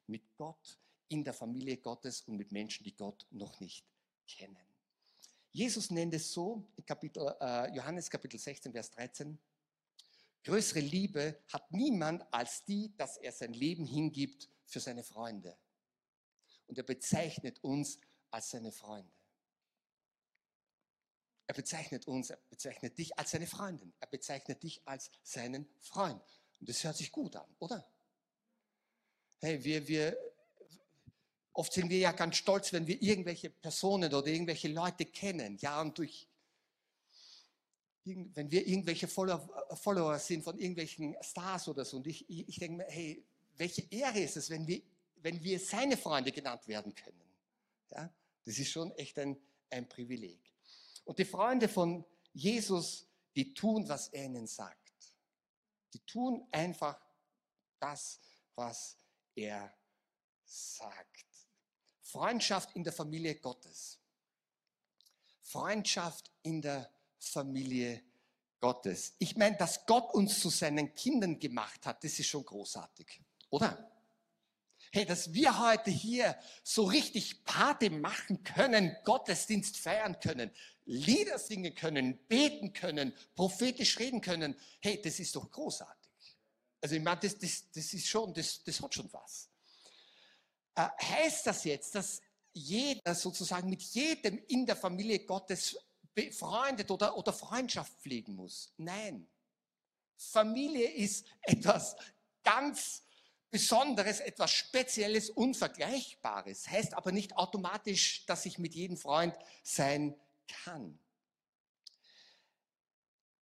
mit 0.08 0.36
Gott 0.36 0.80
in 1.10 1.24
der 1.24 1.34
Familie 1.34 1.78
Gottes 1.78 2.22
und 2.22 2.38
mit 2.38 2.52
Menschen, 2.52 2.84
die 2.84 2.96
Gott 2.96 3.26
noch 3.32 3.60
nicht 3.60 3.86
kennen. 4.28 4.58
Jesus 5.52 5.90
nennt 5.92 6.14
es 6.14 6.34
so, 6.34 6.68
Kapitel, 6.86 7.34
äh, 7.40 7.74
Johannes 7.76 8.10
Kapitel 8.10 8.40
16, 8.40 8.72
Vers 8.72 8.92
13, 8.92 9.38
größere 10.46 10.80
Liebe 10.80 11.42
hat 11.50 11.72
niemand 11.72 12.26
als 12.34 12.64
die, 12.64 12.96
dass 12.96 13.18
er 13.18 13.32
sein 13.32 13.54
Leben 13.54 13.86
hingibt 13.86 14.48
für 14.66 14.80
seine 14.80 15.04
Freunde. 15.04 15.58
Und 16.68 16.78
er 16.78 16.84
bezeichnet 16.84 17.64
uns 17.64 18.00
als 18.32 18.52
seine 18.52 18.72
Freunde. 18.72 19.12
Er 21.48 21.54
bezeichnet 21.54 22.08
uns, 22.08 22.30
er 22.32 22.40
bezeichnet 22.50 22.98
dich 22.98 23.18
als 23.18 23.32
seine 23.32 23.46
Freundin. 23.46 23.94
Er 24.00 24.08
bezeichnet 24.08 24.64
dich 24.64 24.82
als 24.86 25.12
seinen 25.22 25.68
Freund. 25.80 26.22
Und 26.60 26.70
das 26.70 26.84
hört 26.84 26.98
sich 26.98 27.12
gut 27.12 27.36
an, 27.36 27.48
oder? 27.60 27.88
Hey, 29.40 29.64
wir, 29.64 29.88
wir, 29.88 30.18
oft 31.54 31.72
sind 31.72 31.90
wir 31.90 32.00
ja 32.00 32.12
ganz 32.14 32.38
stolz, 32.38 32.74
wenn 32.74 32.88
wir 32.88 33.00
irgendwelche 33.02 33.50
Personen 33.50 34.12
oder 34.12 34.26
irgendwelche 34.26 34.70
Leute 34.70 35.06
kennen. 35.06 35.58
Ja, 35.58 35.82
und 35.82 35.98
durch, 35.98 36.28
wenn 38.06 38.52
wir 38.52 38.68
irgendwelche 38.68 39.08
Follower, 39.08 39.76
Follower 39.76 40.20
sind 40.20 40.44
von 40.44 40.58
irgendwelchen 40.58 41.16
Stars 41.22 41.68
oder 41.68 41.84
so. 41.84 41.98
Und 41.98 42.08
ich, 42.08 42.30
ich, 42.30 42.60
denke 42.60 42.78
mir, 42.78 42.86
hey, 42.88 43.24
welche 43.58 43.82
Ehre 43.90 44.20
ist 44.20 44.38
es, 44.38 44.50
wenn 44.50 44.68
wir, 44.68 44.82
wenn 45.18 45.44
wir 45.44 45.60
seine 45.60 45.98
Freunde 45.98 46.32
genannt 46.32 46.68
werden 46.68 46.94
können? 46.94 47.22
Ja, 47.92 48.14
das 48.44 48.60
ist 48.60 48.70
schon 48.70 48.92
echt 48.92 49.18
ein, 49.18 49.36
ein 49.72 49.90
Privileg. 49.90 50.40
Und 51.04 51.18
die 51.18 51.26
Freunde 51.26 51.68
von 51.68 52.06
Jesus, 52.32 53.08
die 53.36 53.54
tun, 53.54 53.88
was 53.90 54.10
er 54.10 54.26
ihnen 54.26 54.46
sagt. 54.46 55.16
Die 55.94 56.00
tun 56.00 56.48
einfach 56.52 57.00
das, 57.80 58.20
was 58.54 58.98
er 59.34 59.74
sagt. 60.44 61.26
Freundschaft 62.02 62.76
in 62.76 62.84
der 62.84 62.94
Familie 62.94 63.36
Gottes. 63.36 64.00
Freundschaft 65.42 66.32
in 66.44 66.62
der 66.62 66.95
Familie 67.30 68.04
Gottes. 68.60 69.14
Ich 69.20 69.36
meine, 69.36 69.58
dass 69.58 69.86
Gott 69.86 70.14
uns 70.14 70.40
zu 70.40 70.50
seinen 70.50 70.96
Kindern 70.96 71.40
gemacht 71.40 71.86
hat, 71.86 72.04
das 72.04 72.20
ist 72.20 72.28
schon 72.28 72.46
großartig, 72.46 73.22
oder? 73.50 73.92
Hey, 74.92 75.06
dass 75.06 75.34
wir 75.34 75.60
heute 75.60 75.92
hier 75.92 76.38
so 76.64 76.86
richtig 76.86 77.44
Party 77.44 77.90
machen 77.90 78.44
können, 78.44 78.96
Gottesdienst 79.04 79.78
feiern 79.78 80.20
können, 80.20 80.52
Lieder 80.86 81.40
singen 81.40 81.74
können, 81.74 82.18
beten 82.28 82.72
können, 82.72 83.14
prophetisch 83.34 84.00
reden 84.00 84.22
können. 84.22 84.56
Hey, 84.80 85.02
das 85.02 85.20
ist 85.20 85.36
doch 85.36 85.50
großartig. 85.50 86.12
Also 86.80 86.96
ich 86.96 87.02
meine, 87.02 87.20
das, 87.20 87.38
das, 87.38 87.66
das 87.74 87.94
ist 87.94 88.08
schon, 88.08 88.34
das, 88.34 88.64
das 88.64 88.82
hat 88.82 88.94
schon 88.94 89.12
was. 89.12 89.50
Äh, 90.76 90.88
heißt 91.02 91.48
das 91.48 91.64
jetzt, 91.64 91.96
dass 91.96 92.22
jeder 92.54 93.16
sozusagen 93.16 93.70
mit 93.70 93.82
jedem 93.82 94.38
in 94.48 94.66
der 94.66 94.76
Familie 94.76 95.26
Gottes 95.26 95.76
befreundet 96.16 96.90
oder, 96.90 97.16
oder 97.16 97.32
Freundschaft 97.32 97.94
pflegen 98.00 98.36
muss? 98.36 98.74
Nein. 98.78 99.28
Familie 100.18 100.90
ist 100.90 101.28
etwas 101.44 101.96
ganz 102.44 103.04
Besonderes, 103.52 104.20
etwas 104.20 104.52
Spezielles, 104.52 105.30
Unvergleichbares. 105.30 106.68
Heißt 106.68 106.94
aber 106.94 107.12
nicht 107.12 107.38
automatisch, 107.38 108.26
dass 108.26 108.46
ich 108.46 108.58
mit 108.58 108.74
jedem 108.76 108.98
Freund 108.98 109.36
sein 109.64 110.16
kann. 110.64 111.00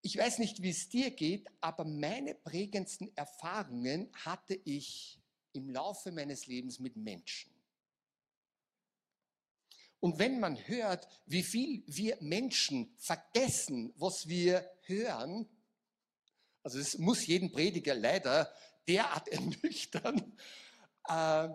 Ich 0.02 0.18
weiß 0.18 0.38
nicht, 0.38 0.62
wie 0.62 0.70
es 0.70 0.88
dir 0.88 1.12
geht, 1.12 1.48
aber 1.60 1.84
meine 1.84 2.34
prägendsten 2.34 3.16
Erfahrungen 3.16 4.10
hatte 4.24 4.54
ich 4.64 5.20
im 5.52 5.70
Laufe 5.70 6.10
meines 6.10 6.46
Lebens 6.46 6.80
mit 6.80 6.96
Menschen. 6.96 7.51
Und 10.02 10.18
wenn 10.18 10.40
man 10.40 10.56
hört, 10.66 11.06
wie 11.26 11.44
viel 11.44 11.84
wir 11.86 12.18
Menschen 12.20 12.92
vergessen, 12.98 13.94
was 13.96 14.26
wir 14.26 14.68
hören, 14.80 15.48
also 16.64 16.80
es 16.80 16.98
muss 16.98 17.24
jeden 17.24 17.52
Prediger 17.52 17.94
leider 17.94 18.52
derart 18.88 19.28
ernüchtern, 19.28 20.36
äh, 21.08 21.48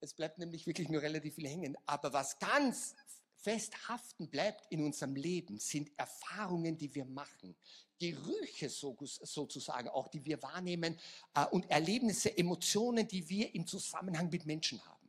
es 0.00 0.14
bleibt 0.14 0.38
nämlich 0.38 0.66
wirklich 0.66 0.88
nur 0.88 1.02
relativ 1.02 1.34
viel 1.34 1.46
hängen. 1.46 1.76
Aber 1.84 2.14
was 2.14 2.38
ganz 2.38 2.94
festhaften 3.36 4.30
bleibt 4.30 4.64
in 4.70 4.82
unserem 4.82 5.14
Leben, 5.14 5.58
sind 5.58 5.90
Erfahrungen, 5.98 6.78
die 6.78 6.94
wir 6.94 7.04
machen, 7.04 7.54
Gerüche 7.98 8.70
sozusagen 8.70 9.90
auch, 9.90 10.08
die 10.08 10.24
wir 10.24 10.42
wahrnehmen 10.42 10.98
äh, 11.34 11.44
und 11.48 11.68
Erlebnisse, 11.68 12.34
Emotionen, 12.34 13.06
die 13.06 13.28
wir 13.28 13.54
im 13.54 13.66
Zusammenhang 13.66 14.30
mit 14.30 14.46
Menschen 14.46 14.82
haben. 14.86 15.01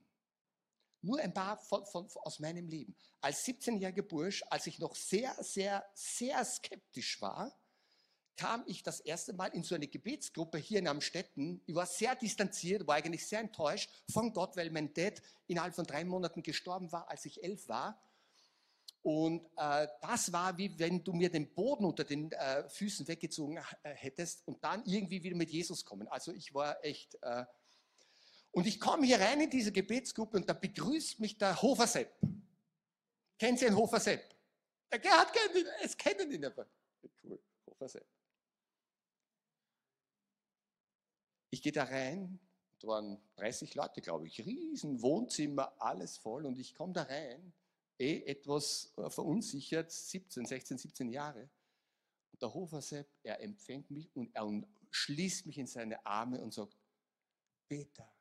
Nur 1.04 1.20
ein 1.20 1.34
paar 1.34 1.58
von, 1.58 1.86
von, 1.86 2.08
aus 2.24 2.40
meinem 2.40 2.68
Leben. 2.68 2.96
Als 3.22 3.46
17-jähriger 3.46 4.04
Bursch, 4.04 4.42
als 4.50 4.68
ich 4.68 4.80
noch 4.80 4.96
sehr, 4.96 5.36
sehr, 5.44 5.86
sehr 5.94 6.44
skeptisch 6.46 7.22
war, 7.22 7.54
kam 8.38 8.64
ich 8.66 8.84
das 8.84 9.00
erste 9.02 9.34
Mal 9.34 9.48
in 9.48 9.64
so 9.64 9.76
eine 9.76 9.88
Gebetsgruppe 9.88 10.58
hier 10.58 10.80
in 10.80 10.88
Amstetten. 10.88 11.62
Ich 11.66 11.76
war 11.76 11.86
sehr 11.86 12.16
distanziert, 12.16 12.88
war 12.88 12.96
eigentlich 12.96 13.28
sehr 13.28 13.42
enttäuscht 13.42 13.90
von 14.12 14.34
Gott, 14.34 14.56
weil 14.56 14.72
mein 14.72 14.94
Dad 14.94 15.22
innerhalb 15.48 15.76
von 15.76 15.86
drei 15.86 16.04
Monaten 16.06 16.42
gestorben 16.42 16.92
war, 16.92 17.10
als 17.10 17.26
ich 17.26 17.44
elf 17.44 17.68
war. 17.68 18.02
Und 19.02 19.46
äh, 19.58 19.88
das 20.02 20.32
war 20.32 20.58
wie 20.58 20.80
wenn 20.80 21.04
du 21.04 21.12
mir 21.12 21.30
den 21.30 21.54
Boden 21.54 21.84
unter 21.84 22.06
den 22.06 22.32
äh, 22.32 22.68
Füßen 22.70 23.06
weggezogen 23.10 23.58
äh, 23.58 23.90
hättest 23.94 24.48
und 24.48 24.64
dann 24.64 24.84
irgendwie 24.86 25.22
wieder 25.22 25.36
mit 25.36 25.52
Jesus 25.52 25.84
kommen. 25.84 26.08
Also 26.08 26.32
ich 26.32 26.54
war 26.54 26.84
echt. 26.84 27.18
Und 28.54 28.68
ich 28.68 28.80
komme 28.80 29.06
hier 29.06 29.20
rein 29.20 29.42
in 29.42 29.50
diese 29.50 29.72
Gebetsgruppe 29.72 30.38
und 30.38 30.48
da 30.48 30.54
begrüßt 30.54 31.20
mich 31.20 31.38
der 31.38 31.60
Hofer 31.62 31.88
Sepp. 31.88 32.16
Kennen 33.38 33.58
Sie 33.58 33.66
einen 33.66 33.76
Hofer 33.76 34.00
Sepp? 34.00 34.24
Der 34.92 35.00
Gerhard 35.00 35.34
kennt 35.34 35.56
ihn, 35.56 35.68
es 35.84 35.98
kennen 35.98 36.32
ihn 36.32 36.46
aber. 36.46 36.68
Cool, 37.24 37.42
Hofer 37.66 37.90
Sepp. 37.90 38.08
Ich 41.50 41.62
gehe 41.62 41.72
da 41.72 41.84
rein, 41.84 42.40
da 42.80 42.88
waren 42.88 43.20
30 43.38 43.74
Leute, 43.74 44.02
glaube 44.02 44.28
ich, 44.28 44.46
riesen 44.46 45.02
Wohnzimmer, 45.02 45.74
alles 45.82 46.18
voll 46.18 46.46
und 46.46 46.58
ich 46.60 46.76
komme 46.76 46.94
da 46.94 47.04
rein 47.04 47.54
eh 48.00 48.24
etwas 48.26 48.94
äh, 48.98 49.10
verunsichert, 49.10 49.92
17, 49.92 50.46
16, 50.46 50.78
17 50.78 51.10
Jahre. 51.10 51.50
Und 52.32 52.42
der 52.42 52.54
Hofersepp, 52.54 53.08
er 53.24 53.42
empfängt 53.42 53.90
mich 53.92 54.16
und 54.16 54.36
er 54.36 54.64
schließt 54.92 55.46
mich 55.46 55.58
in 55.58 55.68
seine 55.68 56.06
Arme 56.06 56.42
und 56.42 56.54
sagt, 56.54 56.78
Peter, 57.68 58.13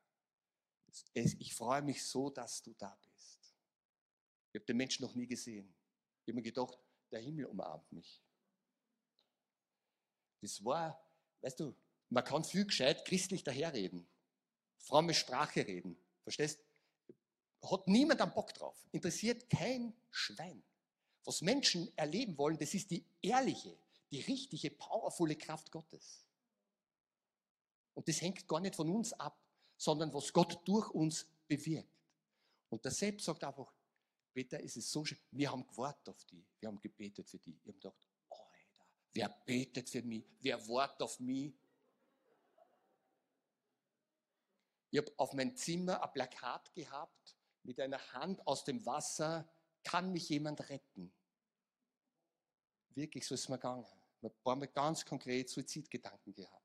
ich 1.14 1.54
freue 1.54 1.82
mich 1.82 2.04
so, 2.04 2.30
dass 2.30 2.62
du 2.62 2.74
da 2.74 2.96
bist. 3.02 3.54
Ich 4.52 4.58
habe 4.58 4.66
den 4.66 4.76
Menschen 4.76 5.02
noch 5.02 5.14
nie 5.14 5.26
gesehen. 5.26 5.74
Ich 6.20 6.28
habe 6.28 6.34
mir 6.34 6.42
gedacht, 6.42 6.78
der 7.10 7.20
Himmel 7.20 7.46
umarmt 7.46 7.90
mich. 7.92 8.22
Das 10.40 10.64
war, 10.64 11.00
weißt 11.40 11.60
du, 11.60 11.74
man 12.10 12.24
kann 12.24 12.44
viel 12.44 12.66
gescheit 12.66 13.04
christlich 13.04 13.42
daherreden, 13.44 14.06
fromme 14.76 15.14
Sprache 15.14 15.66
reden. 15.66 15.96
Verstehst? 16.22 16.60
hat 17.70 17.86
niemand 17.86 18.20
am 18.20 18.34
Bock 18.34 18.52
drauf. 18.54 18.76
Interessiert 18.92 19.48
kein 19.48 19.94
Schwein. 20.10 20.62
Was 21.24 21.40
Menschen 21.42 21.96
erleben 21.96 22.36
wollen, 22.36 22.58
das 22.58 22.74
ist 22.74 22.90
die 22.90 23.04
ehrliche, 23.20 23.76
die 24.10 24.20
richtige, 24.20 24.70
powervolle 24.70 25.36
Kraft 25.36 25.70
Gottes. 25.70 26.24
Und 27.94 28.08
das 28.08 28.20
hängt 28.20 28.48
gar 28.48 28.60
nicht 28.60 28.74
von 28.74 28.90
uns 28.90 29.12
ab, 29.12 29.38
sondern 29.82 30.14
was 30.14 30.32
Gott 30.32 30.60
durch 30.64 30.88
uns 30.90 31.26
bewirkt. 31.48 31.88
Und 32.68 32.84
der 32.84 32.92
Selbst 32.92 33.24
sagt 33.24 33.42
einfach, 33.42 33.74
Peter, 34.32 34.62
es 34.62 34.76
ist 34.76 34.88
so 34.92 35.04
schön, 35.04 35.18
wir 35.32 35.50
haben 35.50 35.66
gewartet 35.66 36.08
auf 36.08 36.24
die, 36.26 36.46
wir 36.60 36.68
haben 36.68 36.80
gebetet 36.80 37.28
für 37.28 37.38
die. 37.38 37.50
Ich 37.50 37.68
habe 37.68 37.72
gedacht, 37.72 37.96
Alter, 38.28 38.46
wer 39.12 39.28
betet 39.44 39.90
für 39.90 40.02
mich, 40.02 40.24
wer 40.38 40.56
wartet 40.68 41.02
auf 41.02 41.18
mich? 41.18 41.52
Ich 44.92 44.98
habe 44.98 45.12
auf 45.16 45.32
mein 45.32 45.56
Zimmer 45.56 46.00
ein 46.00 46.12
Plakat 46.12 46.72
gehabt 46.74 47.36
mit 47.64 47.80
einer 47.80 47.98
Hand 48.12 48.46
aus 48.46 48.62
dem 48.62 48.86
Wasser, 48.86 49.50
kann 49.82 50.12
mich 50.12 50.28
jemand 50.28 50.68
retten? 50.68 51.12
Wirklich, 52.90 53.26
so 53.26 53.34
ist 53.34 53.40
es 53.40 53.48
mir 53.48 53.56
gegangen. 53.56 53.84
Habe 54.22 54.60
mir 54.60 54.68
ganz 54.68 55.04
konkret 55.04 55.50
Suizidgedanken 55.50 56.32
gehabt. 56.34 56.61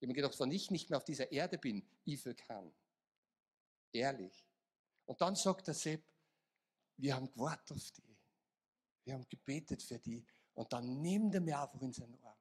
Ich 0.00 0.06
habe 0.06 0.08
mir 0.08 0.14
gedacht, 0.14 0.40
wenn 0.40 0.50
ich 0.50 0.70
nicht 0.70 0.88
mehr 0.88 0.96
auf 0.96 1.04
dieser 1.04 1.30
Erde 1.30 1.58
bin, 1.58 1.86
ich 2.06 2.24
will 2.24 2.34
kann. 2.34 2.72
Ehrlich. 3.92 4.46
Und 5.04 5.20
dann 5.20 5.36
sagt 5.36 5.66
der 5.66 5.74
Sepp, 5.74 6.02
wir 6.96 7.14
haben 7.14 7.30
gewartet 7.30 7.76
auf 7.76 7.90
die. 7.92 8.16
Wir 9.04 9.12
haben 9.12 9.28
gebetet 9.28 9.82
für 9.82 9.98
die. 9.98 10.24
Und 10.54 10.72
dann 10.72 11.02
nimmt 11.02 11.34
er 11.34 11.40
mich 11.40 11.54
einfach 11.54 11.82
in 11.82 11.92
seinen 11.92 12.18
Arm. 12.24 12.38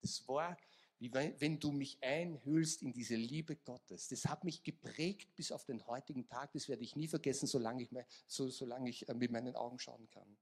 Das 0.00 0.26
war 0.26 0.56
wie 0.98 1.12
wenn 1.12 1.60
du 1.60 1.72
mich 1.72 2.02
einhüllst 2.02 2.82
in 2.82 2.92
diese 2.92 3.16
Liebe 3.16 3.56
Gottes. 3.56 4.08
Das 4.08 4.24
hat 4.24 4.44
mich 4.44 4.62
geprägt 4.62 5.34
bis 5.34 5.52
auf 5.52 5.64
den 5.64 5.86
heutigen 5.86 6.26
Tag. 6.26 6.52
Das 6.52 6.68
werde 6.68 6.84
ich 6.84 6.96
nie 6.96 7.08
vergessen, 7.08 7.46
solange 7.46 7.82
ich, 7.82 7.90
so, 8.26 8.48
solange 8.48 8.88
ich 8.88 9.06
äh, 9.08 9.14
mit 9.14 9.30
meinen 9.30 9.54
Augen 9.56 9.78
schauen 9.78 10.08
kann. 10.08 10.36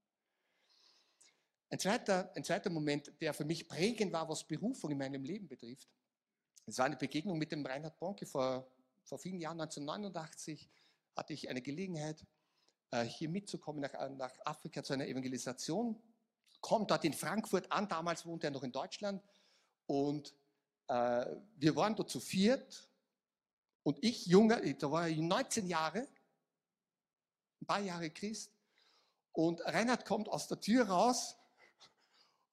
Ein 1.74 1.80
zweiter, 1.80 2.30
ein 2.36 2.44
zweiter 2.44 2.70
Moment, 2.70 3.20
der 3.20 3.34
für 3.34 3.44
mich 3.44 3.66
prägend 3.66 4.12
war, 4.12 4.28
was 4.28 4.46
Berufung 4.46 4.92
in 4.92 4.98
meinem 4.98 5.24
Leben 5.24 5.48
betrifft, 5.48 5.88
es 6.66 6.78
war 6.78 6.84
eine 6.84 6.94
Begegnung 6.94 7.36
mit 7.36 7.50
dem 7.50 7.66
Reinhard 7.66 7.98
Bonke 7.98 8.26
vor, 8.26 8.70
vor 9.02 9.18
vielen 9.18 9.40
Jahren, 9.40 9.60
1989, 9.60 10.70
hatte 11.16 11.32
ich 11.32 11.48
eine 11.50 11.60
Gelegenheit, 11.60 12.24
äh, 12.92 13.02
hier 13.02 13.28
mitzukommen 13.28 13.80
nach, 13.80 13.92
nach 14.10 14.30
Afrika 14.44 14.84
zu 14.84 14.92
einer 14.92 15.08
Evangelisation. 15.08 16.00
Kommt 16.60 16.92
dort 16.92 17.04
in 17.04 17.12
Frankfurt 17.12 17.72
an, 17.72 17.88
damals 17.88 18.24
wohnte 18.24 18.46
er 18.46 18.50
noch 18.52 18.62
in 18.62 18.70
Deutschland. 18.70 19.20
Und 19.86 20.32
äh, 20.86 21.26
wir 21.56 21.74
waren 21.74 21.96
dort 21.96 22.08
zu 22.08 22.20
viert. 22.20 22.88
Und 23.82 23.98
ich, 24.00 24.26
junger, 24.26 24.60
da 24.60 24.92
war 24.92 25.08
ich 25.08 25.18
19 25.18 25.66
Jahre, 25.66 26.06
ein 27.62 27.66
paar 27.66 27.80
Jahre 27.80 28.10
Christ. 28.10 28.52
Und 29.32 29.60
Reinhard 29.62 30.04
kommt 30.04 30.28
aus 30.28 30.46
der 30.46 30.60
Tür 30.60 30.88
raus 30.88 31.36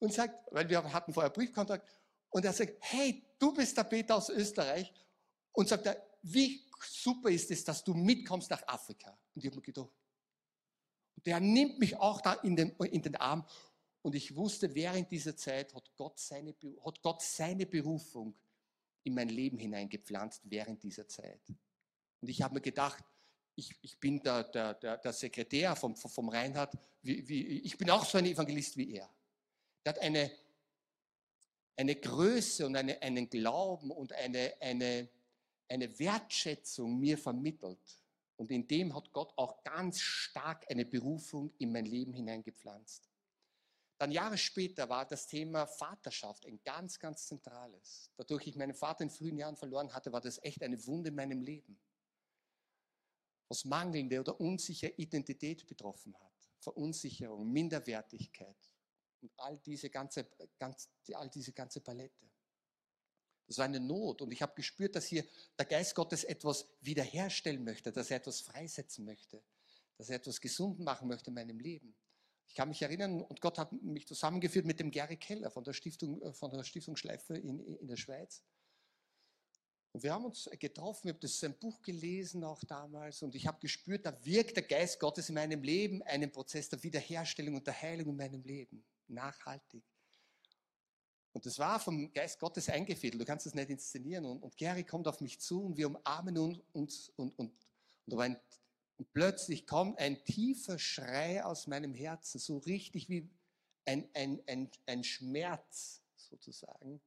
und 0.02 0.12
sagt, 0.12 0.52
weil 0.52 0.68
wir 0.68 0.92
hatten 0.92 1.14
vorher 1.14 1.30
Briefkontakt, 1.30 1.88
und 2.32 2.46
er 2.46 2.54
sagt, 2.54 2.78
hey, 2.80 3.24
du 3.38 3.54
bist 3.54 3.78
der 3.78 3.84
Peter 3.84 4.16
aus 4.16 4.30
Österreich. 4.30 4.92
Und 5.52 5.68
sagt 5.68 5.86
er, 5.86 6.02
wie 6.24 6.66
super 6.82 7.30
ist 7.30 7.52
es, 7.52 7.64
dass 7.64 7.84
du 7.84 7.94
mitkommst 7.94 8.50
nach 8.50 8.66
Afrika. 8.68 9.18
Und 9.36 9.44
ich 9.44 9.48
habe 9.48 9.58
mir 9.58 9.62
gedacht, 9.62 9.92
der 11.26 11.40
nimmt 11.40 11.78
mich 11.78 11.98
auch 11.98 12.22
da 12.22 12.34
in 12.36 12.56
den, 12.56 12.72
in 12.72 13.02
den 13.02 13.16
Arm. 13.18 13.46
Und 14.02 14.16
ich 14.16 14.36
wusste, 14.36 14.74
während 14.74 15.12
dieser 15.12 15.36
Zeit 15.36 15.76
hat 15.76 15.92
Gott 15.96 16.18
seine, 16.20 16.56
hat 16.86 17.02
Gott 17.02 17.22
seine 17.22 17.66
Berufung 17.66 18.34
in 19.04 19.14
mein 19.14 19.30
Leben 19.30 19.58
hineingepflanzt, 19.58 20.42
während 20.46 20.82
dieser 20.82 21.08
Zeit. 21.08 21.42
Und 22.22 22.30
ich 22.30 22.42
habe 22.42 22.56
mir 22.56 22.62
gedacht, 22.62 23.04
ich, 23.56 23.76
ich 23.82 24.00
bin 24.00 24.24
der, 24.24 24.46
der, 24.46 24.74
der, 24.76 24.98
der 24.98 25.14
Sekretär 25.14 25.76
vom, 25.76 25.96
vom 25.96 26.30
Reinhard, 26.30 26.74
wie, 27.02 27.28
wie, 27.28 27.60
ich 27.60 27.78
bin 27.78 27.90
auch 27.90 28.06
so 28.06 28.18
ein 28.18 28.26
Evangelist 28.26 28.78
wie 28.78 28.94
er. 28.94 29.10
Der 29.86 29.94
hat 29.94 30.00
eine, 30.00 30.32
eine 31.76 31.96
Größe 31.96 32.66
und 32.66 32.76
eine, 32.76 33.02
einen 33.02 33.30
Glauben 33.30 33.92
und 33.92 34.14
eine, 34.14 34.54
eine, 34.60 35.10
eine 35.68 36.00
Wertschätzung 36.00 37.00
mir 37.00 37.18
vermittelt. 37.18 38.02
Und 38.38 38.52
in 38.52 38.68
dem 38.68 38.96
hat 38.96 39.12
Gott 39.12 39.34
auch 39.38 39.64
ganz 39.64 40.00
stark 40.00 40.66
eine 40.70 40.86
Berufung 40.86 41.54
in 41.58 41.72
mein 41.72 41.86
Leben 41.86 42.14
hineingepflanzt. 42.14 43.12
Dann 44.02 44.12
Jahre 44.12 44.36
später 44.36 44.90
war 44.90 45.06
das 45.06 45.28
Thema 45.28 45.68
Vaterschaft 45.68 46.48
ein 46.48 46.60
ganz, 46.64 46.98
ganz 46.98 47.28
zentrales. 47.28 48.10
Dadurch 48.18 48.48
ich 48.48 48.56
meinen 48.56 48.74
Vater 48.74 49.04
in 49.04 49.12
frühen 49.12 49.38
Jahren 49.38 49.56
verloren 49.56 49.94
hatte, 49.94 50.12
war 50.12 50.22
das 50.22 50.44
echt 50.44 50.64
eine 50.64 50.84
Wunde 50.88 51.10
in 51.10 51.16
meinem 51.16 51.40
Leben. 51.40 51.80
Was 53.48 53.64
mangelnde 53.64 54.20
oder 54.20 54.42
unsichere 54.42 54.94
Identität 54.98 55.68
betroffen 55.68 56.16
hat. 56.20 56.32
Verunsicherung, 56.62 57.52
Minderwertigkeit, 57.52 58.71
und 59.22 59.32
all 59.38 59.58
diese 59.58 59.90
ganze, 59.90 60.28
ganz, 60.58 60.90
all 61.14 61.30
diese 61.30 61.54
ganze 61.54 61.82
Palette. 61.82 62.30
Das 63.48 63.58
war 63.58 63.66
eine 63.66 63.80
Not 63.80 64.22
und 64.22 64.32
ich 64.32 64.42
habe 64.42 64.54
gespürt, 64.56 64.96
dass 64.96 65.06
hier 65.06 65.26
der 65.58 65.66
Geist 65.66 65.94
Gottes 65.94 66.24
etwas 66.24 66.66
wiederherstellen 66.80 67.64
möchte, 67.64 67.92
dass 67.92 68.10
er 68.10 68.18
etwas 68.18 68.40
freisetzen 68.42 69.04
möchte, 69.04 69.44
dass 69.98 70.10
er 70.10 70.16
etwas 70.16 70.40
gesund 70.40 70.80
machen 70.80 71.08
möchte 71.08 71.32
in 71.32 71.34
meinem 71.34 71.60
Leben. 71.60 71.94
Ich 72.48 72.56
kann 72.56 72.70
mich 72.70 72.82
erinnern, 72.82 73.22
und 73.22 73.40
Gott 73.42 73.58
hat 73.58 73.72
mich 73.82 74.08
zusammengeführt 74.08 74.66
mit 74.66 74.80
dem 74.80 74.92
Gary 74.92 75.18
Keller 75.18 75.52
von 75.52 75.64
der 75.64 75.74
Stiftung, 75.74 76.34
von 76.34 76.52
der 76.52 76.64
Stiftung 76.64 76.96
Schleife 76.96 77.36
in, 77.36 77.60
in 77.78 77.88
der 77.88 77.98
Schweiz. 77.98 78.44
Und 79.94 80.04
wir 80.04 80.14
haben 80.14 80.26
uns 80.26 80.50
getroffen, 80.60 81.08
ich 81.08 81.14
habe 81.14 81.20
das 81.20 81.40
sein 81.40 81.58
Buch 81.58 81.82
gelesen 81.82 82.44
auch 82.44 82.64
damals 82.64 83.22
und 83.22 83.36
ich 83.36 83.46
habe 83.46 83.60
gespürt, 83.60 84.06
da 84.06 84.26
wirkt 84.26 84.56
der 84.56 84.64
Geist 84.64 85.00
Gottes 85.00 85.28
in 85.28 85.36
meinem 85.36 85.62
Leben, 85.62 86.02
einen 86.04 86.32
Prozess 86.32 86.70
der 86.70 86.82
Wiederherstellung 86.82 87.56
und 87.56 87.68
der 87.68 87.82
Heilung 87.82 88.10
in 88.10 88.16
meinem 88.16 88.44
Leben 88.44 88.84
nachhaltig. 89.12 89.84
Und 91.34 91.46
das 91.46 91.58
war 91.60 91.80
vom 91.80 92.12
Geist 92.12 92.40
Gottes 92.40 92.70
eingefädelt. 92.70 93.22
Du 93.22 93.26
kannst 93.26 93.46
das 93.46 93.54
nicht 93.54 93.70
inszenieren. 93.70 94.26
Und, 94.26 94.44
und 94.44 94.58
Gary 94.58 94.84
kommt 94.84 95.08
auf 95.08 95.22
mich 95.22 95.40
zu 95.40 95.64
und 95.64 95.78
wir 95.78 95.88
umarmen 95.88 96.38
uns. 96.74 97.10
Und, 97.16 97.38
und, 97.40 97.54
und, 98.06 98.20
ein, 98.20 98.38
und 98.98 99.14
plötzlich 99.14 99.66
kommt 99.66 99.98
ein 100.00 100.24
tiefer 100.26 100.78
Schrei 100.78 101.44
aus 101.44 101.68
meinem 101.68 101.94
Herzen, 101.94 102.40
so 102.40 102.58
richtig 102.58 103.08
wie 103.08 103.30
ein, 103.86 104.10
ein, 104.14 104.42
ein, 104.48 104.70
ein 104.86 105.04
Schmerz 105.04 106.02
sozusagen. 106.16 107.02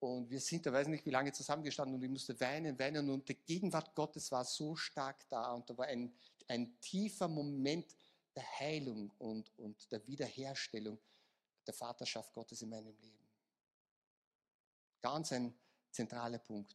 Und 0.00 0.30
wir 0.30 0.40
sind, 0.40 0.64
da 0.64 0.72
weiß 0.72 0.86
ich 0.86 0.92
nicht, 0.92 1.06
wie 1.06 1.10
lange 1.10 1.32
zusammengestanden 1.32 1.96
und 1.96 2.02
ich 2.04 2.10
musste 2.10 2.38
weinen, 2.40 2.78
weinen 2.78 3.10
und 3.10 3.28
die 3.28 3.34
Gegenwart 3.34 3.94
Gottes 3.96 4.30
war 4.30 4.44
so 4.44 4.76
stark 4.76 5.28
da 5.28 5.52
und 5.52 5.68
da 5.68 5.76
war 5.76 5.86
ein, 5.86 6.12
ein 6.46 6.78
tiefer 6.80 7.26
Moment 7.26 7.96
der 8.36 8.44
Heilung 8.60 9.10
und, 9.18 9.50
und 9.58 9.90
der 9.90 10.06
Wiederherstellung 10.06 10.98
der 11.68 11.74
Vaterschaft 11.74 12.32
Gottes 12.32 12.62
in 12.62 12.70
meinem 12.70 12.96
Leben. 12.96 13.28
Ganz 15.00 15.30
ein 15.32 15.56
zentraler 15.90 16.38
Punkt. 16.38 16.74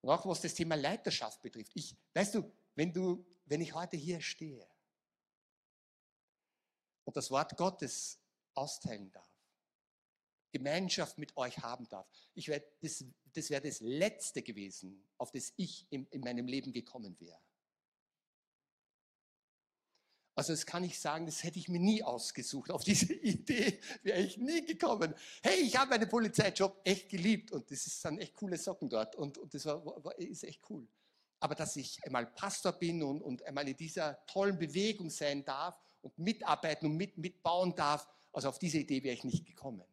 Und 0.00 0.10
auch 0.10 0.24
was 0.26 0.40
das 0.40 0.54
Thema 0.54 0.76
Leiterschaft 0.76 1.42
betrifft. 1.42 1.72
Ich, 1.74 1.96
weißt 2.14 2.36
du, 2.36 2.50
wenn 2.74 2.92
du, 2.92 3.26
wenn 3.44 3.60
ich 3.60 3.74
heute 3.74 3.96
hier 3.96 4.20
stehe 4.20 4.66
und 7.04 7.16
das 7.16 7.30
Wort 7.30 7.56
Gottes 7.56 8.18
austeilen 8.54 9.10
darf, 9.12 9.28
Gemeinschaft 10.52 11.18
mit 11.18 11.36
euch 11.36 11.58
haben 11.58 11.88
darf, 11.88 12.06
ich 12.34 12.48
wär, 12.48 12.62
das, 12.80 13.04
das 13.32 13.50
wäre 13.50 13.62
das 13.62 13.80
Letzte 13.80 14.42
gewesen, 14.42 15.04
auf 15.18 15.32
das 15.32 15.52
ich 15.56 15.86
in, 15.90 16.06
in 16.06 16.20
meinem 16.20 16.46
Leben 16.46 16.72
gekommen 16.72 17.18
wäre. 17.18 17.40
Also 20.34 20.54
das 20.54 20.64
kann 20.64 20.82
ich 20.82 20.98
sagen, 20.98 21.26
das 21.26 21.44
hätte 21.44 21.58
ich 21.58 21.68
mir 21.68 21.78
nie 21.78 22.02
ausgesucht. 22.02 22.70
Auf 22.70 22.84
diese 22.84 23.12
Idee 23.12 23.78
wäre 24.02 24.20
ich 24.20 24.38
nie 24.38 24.64
gekommen. 24.64 25.14
Hey, 25.42 25.60
ich 25.60 25.76
habe 25.76 25.90
meinen 25.90 26.08
Polizeijob 26.08 26.80
echt 26.84 27.08
geliebt 27.10 27.52
und 27.52 27.70
das 27.70 27.86
ist 27.86 28.04
dann 28.04 28.18
echt 28.18 28.34
coole 28.34 28.56
Socken 28.56 28.88
dort 28.88 29.14
und, 29.14 29.36
und 29.38 29.52
das 29.52 29.66
war, 29.66 29.84
war, 29.84 30.18
ist 30.18 30.44
echt 30.44 30.62
cool. 30.70 30.88
Aber 31.40 31.54
dass 31.54 31.76
ich 31.76 32.02
einmal 32.04 32.26
Pastor 32.26 32.72
bin 32.72 33.02
und, 33.02 33.20
und 33.20 33.42
einmal 33.44 33.68
in 33.68 33.76
dieser 33.76 34.24
tollen 34.26 34.58
Bewegung 34.58 35.10
sein 35.10 35.44
darf 35.44 35.78
und 36.00 36.16
mitarbeiten 36.18 36.86
und 36.86 36.96
mit, 36.96 37.18
mitbauen 37.18 37.74
darf, 37.74 38.08
also 38.32 38.48
auf 38.48 38.58
diese 38.58 38.78
Idee 38.78 39.02
wäre 39.02 39.14
ich 39.14 39.24
nicht 39.24 39.44
gekommen. 39.44 39.84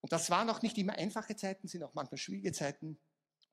Und 0.00 0.12
das 0.12 0.30
waren 0.30 0.50
auch 0.50 0.60
nicht 0.60 0.76
immer 0.76 0.94
einfache 0.94 1.34
Zeiten, 1.34 1.66
sind 1.66 1.82
auch 1.82 1.94
manchmal 1.94 2.18
schwierige 2.18 2.52
Zeiten. 2.52 2.98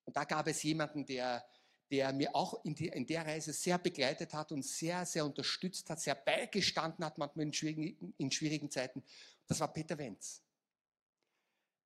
Und 0.03 0.17
da 0.17 0.23
gab 0.25 0.47
es 0.47 0.61
jemanden, 0.63 1.05
der 1.05 1.45
der 1.91 2.11
mir 2.13 2.35
auch 2.35 2.63
in, 2.65 2.75
die, 2.75 2.87
in, 2.87 3.05
der 3.05 3.25
Reise 3.25 3.53
sehr 3.53 3.77
begleitet 3.77 4.33
hat 4.33 4.51
und 4.51 4.63
sehr, 4.63 5.05
sehr 5.05 5.25
unterstützt 5.25 5.89
hat, 5.89 5.99
sehr 5.99 6.15
beigestanden 6.15 7.05
hat, 7.05 7.17
manchmal 7.17 7.45
in 7.45 7.53
schwierigen, 7.53 8.13
in 8.17 8.31
schwierigen 8.31 8.71
Zeiten. 8.71 9.03
Das 9.47 9.59
war 9.59 9.71
Peter 9.71 9.97
Wenz. 9.97 10.41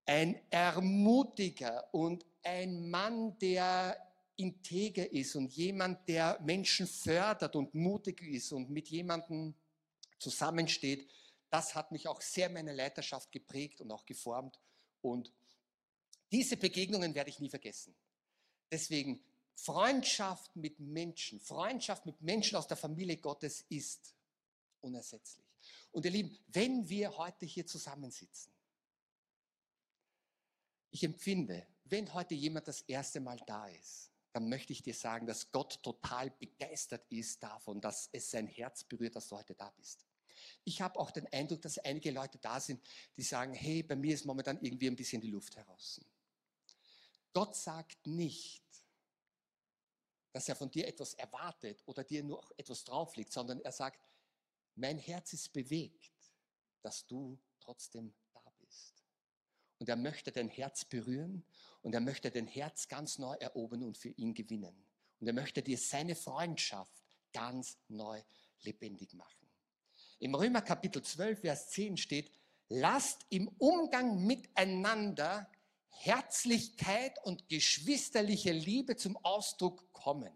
Ein 0.05 0.39
Ermutiger 0.49 1.93
und 1.93 2.25
ein 2.43 2.89
Mann, 2.89 3.37
der 3.39 3.97
integer 4.37 5.11
ist 5.11 5.35
und 5.35 5.51
jemand, 5.51 6.07
der 6.07 6.39
Menschen 6.41 6.87
fördert 6.87 7.55
und 7.55 7.75
mutig 7.75 8.21
ist 8.21 8.53
und 8.53 8.69
mit 8.69 8.87
jemandem 8.87 9.53
zusammensteht, 10.17 11.09
das 11.49 11.75
hat 11.75 11.91
mich 11.91 12.07
auch 12.07 12.21
sehr 12.21 12.49
meine 12.49 12.73
Leiterschaft 12.73 13.31
geprägt 13.31 13.81
und 13.81 13.91
auch 13.91 14.05
geformt. 14.05 14.59
Und 15.01 15.31
diese 16.31 16.57
Begegnungen 16.57 17.13
werde 17.15 17.29
ich 17.29 17.39
nie 17.39 17.49
vergessen. 17.49 17.95
Deswegen 18.71 19.21
Freundschaft 19.61 20.55
mit 20.55 20.79
Menschen, 20.79 21.39
Freundschaft 21.39 22.05
mit 22.05 22.21
Menschen 22.21 22.55
aus 22.55 22.67
der 22.67 22.77
Familie 22.77 23.17
Gottes 23.17 23.65
ist 23.67 24.15
unersetzlich. 24.79 25.45
Und 25.91 26.05
ihr 26.05 26.11
Lieben, 26.11 26.37
wenn 26.47 26.87
wir 26.87 27.17
heute 27.17 27.45
hier 27.45 27.65
zusammensitzen, 27.67 28.53
ich 30.91 31.03
empfinde, 31.03 31.67
wenn 31.83 32.13
heute 32.13 32.35
jemand 32.35 32.67
das 32.67 32.81
erste 32.81 33.19
Mal 33.19 33.39
da 33.45 33.67
ist, 33.67 34.11
dann 34.31 34.47
möchte 34.47 34.71
ich 34.71 34.81
dir 34.81 34.93
sagen, 34.93 35.27
dass 35.27 35.51
Gott 35.51 35.81
total 35.83 36.31
begeistert 36.31 37.05
ist 37.09 37.43
davon, 37.43 37.81
dass 37.81 38.09
es 38.13 38.31
sein 38.31 38.47
Herz 38.47 38.83
berührt, 38.83 39.15
dass 39.15 39.27
du 39.27 39.35
heute 39.35 39.55
da 39.55 39.69
bist. 39.71 40.05
Ich 40.63 40.81
habe 40.81 40.97
auch 40.99 41.11
den 41.11 41.27
Eindruck, 41.33 41.61
dass 41.61 41.79
einige 41.79 42.11
Leute 42.11 42.37
da 42.37 42.59
sind, 42.59 42.81
die 43.17 43.23
sagen, 43.23 43.53
hey, 43.53 43.83
bei 43.83 43.95
mir 43.95 44.13
ist 44.13 44.25
momentan 44.25 44.59
irgendwie 44.61 44.87
ein 44.87 44.95
bisschen 44.95 45.19
die 45.19 45.31
Luft 45.31 45.55
heraus. 45.57 45.99
Gott 47.33 47.55
sagt 47.55 48.07
nicht, 48.07 48.63
dass 50.31 50.47
er 50.47 50.55
von 50.55 50.69
dir 50.69 50.87
etwas 50.87 51.13
erwartet 51.15 51.81
oder 51.85 52.03
dir 52.03 52.23
nur 52.23 52.43
etwas 52.57 52.83
drauflegt, 52.83 53.31
sondern 53.31 53.59
er 53.61 53.71
sagt, 53.71 53.99
mein 54.75 54.97
Herz 54.97 55.33
ist 55.33 55.51
bewegt, 55.51 56.11
dass 56.81 57.05
du 57.05 57.37
trotzdem 57.59 58.13
da 58.33 58.41
bist. 58.59 59.03
Und 59.79 59.89
er 59.89 59.95
möchte 59.95 60.31
dein 60.31 60.49
Herz 60.49 60.85
berühren 60.85 61.43
und 61.81 61.93
er 61.93 62.01
möchte 62.01 62.31
dein 62.31 62.47
Herz 62.47 62.87
ganz 62.87 63.17
neu 63.17 63.33
erobern 63.35 63.83
und 63.83 63.97
für 63.97 64.09
ihn 64.09 64.33
gewinnen. 64.33 64.85
Und 65.19 65.27
er 65.27 65.33
möchte 65.33 65.61
dir 65.61 65.77
seine 65.77 66.15
Freundschaft 66.15 67.03
ganz 67.33 67.77
neu 67.87 68.21
lebendig 68.61 69.13
machen. 69.13 69.47
Im 70.19 70.35
Römer 70.35 70.61
Kapitel 70.61 71.01
12, 71.01 71.39
Vers 71.39 71.69
10 71.69 71.97
steht, 71.97 72.31
lasst 72.67 73.25
im 73.29 73.47
Umgang 73.57 74.25
miteinander 74.25 75.49
Herzlichkeit 75.89 77.17
und 77.23 77.47
geschwisterliche 77.49 78.51
Liebe 78.51 78.95
zum 78.95 79.17
Ausdruck 79.17 79.91
kommen. 79.91 80.31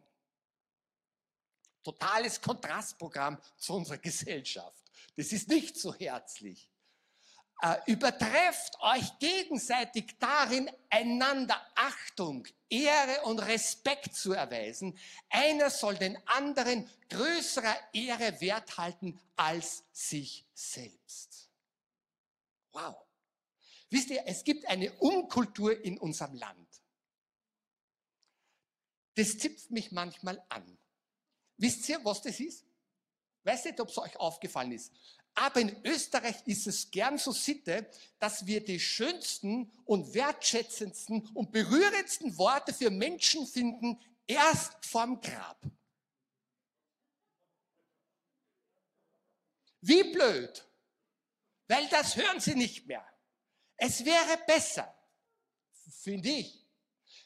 Totales 1.84 2.42
Kontrastprogramm 2.42 3.38
zu 3.58 3.74
unserer 3.74 3.98
Gesellschaft. 3.98 4.84
Das 5.16 5.32
ist 5.32 5.50
nicht 5.50 5.78
so 5.78 5.94
herzlich. 5.94 6.70
äh, 7.62 7.78
übertrefft 7.88 8.78
euch 8.82 9.18
gegenseitig 9.20 10.18
darin, 10.20 10.70
einander 10.89 11.60
Achtung, 11.76 12.46
Ehre 12.70 13.22
und 13.24 13.39
Respekt 13.39 14.16
zu 14.16 14.34
erweisen. 14.34 14.98
Einer 15.30 15.70
soll 15.70 15.96
den 15.96 16.18
anderen 16.28 16.89
größerer 17.10 17.76
Ehre 17.94 18.39
wert 18.42 18.78
halten 18.78 19.20
als 19.36 19.84
sich 19.94 20.46
selbst. 20.54 21.50
Wow. 22.74 23.03
Wisst 23.94 24.10
ihr, 24.10 24.24
es 24.26 24.44
gibt 24.44 24.68
eine 24.68 24.92
Unkultur 24.94 25.80
in 25.86 26.00
unserem 26.00 26.34
Land. 26.34 26.68
Das 29.14 29.38
zipft 29.38 29.70
mich 29.70 29.92
manchmal 29.92 30.44
an. 30.50 30.80
Wisst 31.58 31.88
ihr, 31.90 32.04
was 32.04 32.24
das 32.24 32.40
ist? 32.40 32.66
Weiß 33.44 33.66
nicht, 33.66 33.80
ob 33.80 33.90
es 33.90 33.98
euch 34.00 34.18
aufgefallen 34.18 34.72
ist. 34.72 34.92
Aber 35.36 35.60
in 35.60 35.86
Österreich 35.86 36.38
ist 36.48 36.66
es 36.66 36.90
gern 36.90 37.20
so 37.20 37.32
Sitte, 37.34 37.88
dass 38.18 38.48
wir 38.48 38.66
die 38.66 38.80
schönsten 38.80 39.72
und 39.86 40.16
wertschätzendsten 40.16 41.28
und 41.36 41.52
berührendsten 41.52 42.36
Worte 42.40 42.74
für 42.74 42.90
Menschen 42.90 43.46
finden, 43.46 44.02
erst 44.26 44.84
vorm 44.84 45.22
Grab. 45.22 45.64
Wie 49.82 50.02
blöd, 50.12 50.68
weil 51.68 51.88
das 51.90 52.16
hören 52.16 52.40
sie 52.40 52.56
nicht 52.56 52.88
mehr. 52.88 53.12
Es 53.78 54.04
wäre 54.06 54.38
besser, 54.46 54.94
finde 56.02 56.30
ich, 56.30 56.66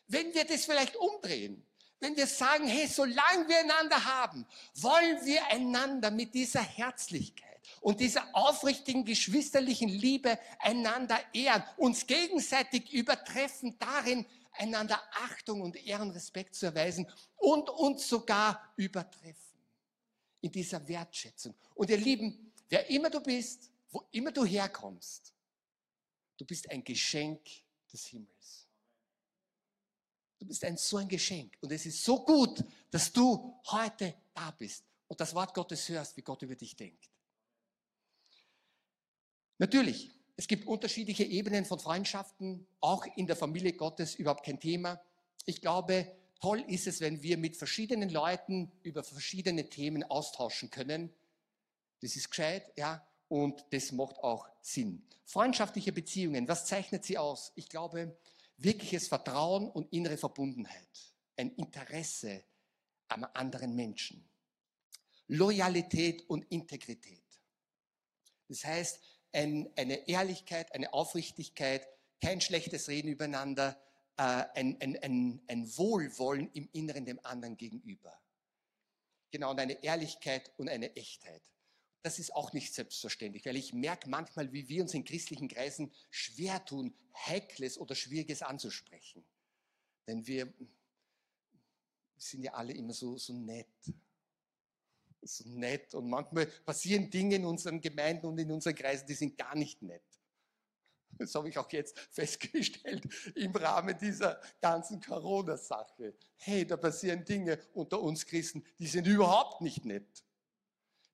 wenn 0.07 0.33
wir 0.33 0.45
das 0.45 0.65
vielleicht 0.65 0.95
umdrehen. 0.95 1.63
Wenn 1.99 2.15
wir 2.15 2.27
sagen, 2.27 2.67
hey, 2.67 2.87
solange 2.87 3.47
wir 3.47 3.59
einander 3.59 4.03
haben, 4.05 4.45
wollen 4.75 5.25
wir 5.25 5.43
einander 5.47 6.11
mit 6.11 6.33
dieser 6.35 6.61
Herzlichkeit 6.61 7.59
und 7.81 7.99
dieser 7.99 8.23
aufrichtigen 8.33 9.03
geschwisterlichen 9.03 9.89
Liebe 9.89 10.37
einander 10.59 11.19
ehren, 11.33 11.63
uns 11.75 12.05
gegenseitig 12.05 12.91
übertreffen 12.93 13.77
darin, 13.79 14.25
einander 14.53 15.01
Achtung 15.11 15.61
und 15.61 15.75
Ehrenrespekt 15.75 16.55
zu 16.55 16.67
erweisen 16.67 17.07
und 17.37 17.69
uns 17.69 18.07
sogar 18.07 18.73
übertreffen 18.75 19.57
in 20.41 20.51
dieser 20.51 20.87
Wertschätzung. 20.87 21.55
Und 21.75 21.89
ihr 21.89 21.97
Lieben, 21.97 22.51
wer 22.69 22.87
immer 22.89 23.09
du 23.09 23.19
bist, 23.21 23.71
wo 23.91 24.03
immer 24.11 24.31
du 24.31 24.45
herkommst, 24.45 25.33
du 26.37 26.45
bist 26.45 26.69
ein 26.69 26.83
Geschenk 26.83 27.41
des 27.91 28.05
Himmels. 28.07 28.67
Du 30.39 30.45
bist 30.45 30.63
ein 30.63 30.77
so 30.77 30.97
ein 30.97 31.07
Geschenk. 31.07 31.57
Und 31.61 31.71
es 31.71 31.85
ist 31.85 32.03
so 32.03 32.23
gut, 32.23 32.63
dass 32.91 33.11
du 33.11 33.59
heute 33.67 34.13
da 34.33 34.51
bist 34.51 34.85
und 35.07 35.19
das 35.19 35.33
Wort 35.33 35.53
Gottes 35.53 35.89
hörst, 35.89 36.15
wie 36.15 36.21
Gott 36.21 36.41
über 36.43 36.55
dich 36.55 36.75
denkt. 36.75 37.09
Natürlich, 39.57 40.11
es 40.35 40.47
gibt 40.47 40.67
unterschiedliche 40.67 41.23
Ebenen 41.23 41.65
von 41.65 41.79
Freundschaften, 41.79 42.67
auch 42.79 43.05
in 43.15 43.25
der 43.25 43.35
Familie 43.35 43.73
Gottes 43.73 44.13
überhaupt 44.13 44.45
kein 44.45 44.59
Thema. 44.59 45.01
Ich 45.45 45.61
glaube, 45.61 46.15
toll 46.39 46.63
ist 46.67 46.85
es, 46.85 47.01
wenn 47.01 47.23
wir 47.23 47.37
mit 47.37 47.57
verschiedenen 47.57 48.09
Leuten 48.09 48.71
über 48.83 49.03
verschiedene 49.03 49.67
Themen 49.69 50.03
austauschen 50.03 50.69
können. 50.69 51.11
Das 52.01 52.15
ist 52.15 52.29
gescheit, 52.29 52.71
ja, 52.75 53.06
und 53.27 53.65
das 53.71 53.91
macht 53.91 54.17
auch 54.19 54.47
Sinn. 54.61 55.05
Freundschaftliche 55.25 55.91
Beziehungen, 55.91 56.47
was 56.47 56.65
zeichnet 56.65 57.03
sie 57.03 57.17
aus? 57.17 57.51
Ich 57.55 57.67
glaube, 57.67 58.17
wirkliches 58.57 59.07
Vertrauen 59.07 59.69
und 59.69 59.91
innere 59.93 60.17
Verbundenheit, 60.17 61.15
ein 61.35 61.51
Interesse 61.55 62.43
am 63.09 63.25
anderen 63.33 63.75
Menschen, 63.75 64.27
Loyalität 65.27 66.27
und 66.29 66.45
Integrität. 66.51 67.23
Das 68.47 68.63
heißt, 68.63 69.01
ein, 69.33 69.69
eine 69.75 70.07
Ehrlichkeit, 70.07 70.73
eine 70.73 70.93
Aufrichtigkeit, 70.93 71.87
kein 72.21 72.41
schlechtes 72.41 72.87
Reden 72.87 73.09
übereinander, 73.09 73.79
äh, 74.17 74.45
ein, 74.55 74.77
ein, 74.81 75.41
ein, 75.47 75.77
Wohlwollen 75.77 76.49
im 76.53 76.69
Inneren 76.71 77.05
dem 77.05 77.19
anderen 77.23 77.57
gegenüber. 77.57 78.19
Genau, 79.31 79.51
und 79.51 79.59
eine 79.59 79.83
Ehrlichkeit 79.83 80.51
und 80.57 80.69
eine 80.69 80.95
Echtheit. 80.95 81.43
Das 82.03 82.19
ist 82.19 82.33
auch 82.33 82.53
nicht 82.53 82.73
selbstverständlich, 82.73 83.45
weil 83.45 83.57
ich 83.57 83.73
merke 83.73 84.09
manchmal, 84.09 84.53
wie 84.53 84.69
wir 84.69 84.81
uns 84.81 84.93
in 84.93 85.03
christlichen 85.03 85.47
Kreisen 85.47 85.91
schwer 86.09 86.63
tun, 86.63 86.93
Heikles 87.25 87.77
oder 87.77 87.95
Schwieriges 87.95 88.41
anzusprechen. 88.41 89.25
Denn 90.07 90.25
wir 90.25 90.53
sind 92.17 92.43
ja 92.43 92.53
alle 92.53 92.73
immer 92.73 92.93
so, 92.93 93.17
so 93.17 93.33
nett 93.33 93.67
so 95.27 95.43
nett. 95.49 95.93
Und 95.93 96.09
manchmal 96.09 96.45
passieren 96.45 97.09
Dinge 97.09 97.35
in 97.35 97.45
unseren 97.45 97.81
Gemeinden 97.81 98.27
und 98.27 98.37
in 98.37 98.51
unseren 98.51 98.75
Kreisen, 98.75 99.05
die 99.07 99.13
sind 99.13 99.37
gar 99.37 99.55
nicht 99.55 99.81
nett. 99.81 100.03
Das 101.11 101.33
habe 101.33 101.49
ich 101.49 101.57
auch 101.57 101.71
jetzt 101.71 101.97
festgestellt 102.11 103.03
im 103.35 103.55
Rahmen 103.55 103.97
dieser 103.97 104.39
ganzen 104.61 105.01
Corona-Sache. 105.01 106.13
Hey, 106.35 106.65
da 106.65 106.77
passieren 106.77 107.25
Dinge 107.25 107.59
unter 107.73 108.01
uns 108.01 108.25
Christen, 108.25 108.63
die 108.77 108.87
sind 108.87 109.07
überhaupt 109.07 109.61
nicht 109.61 109.83
nett. 109.83 110.23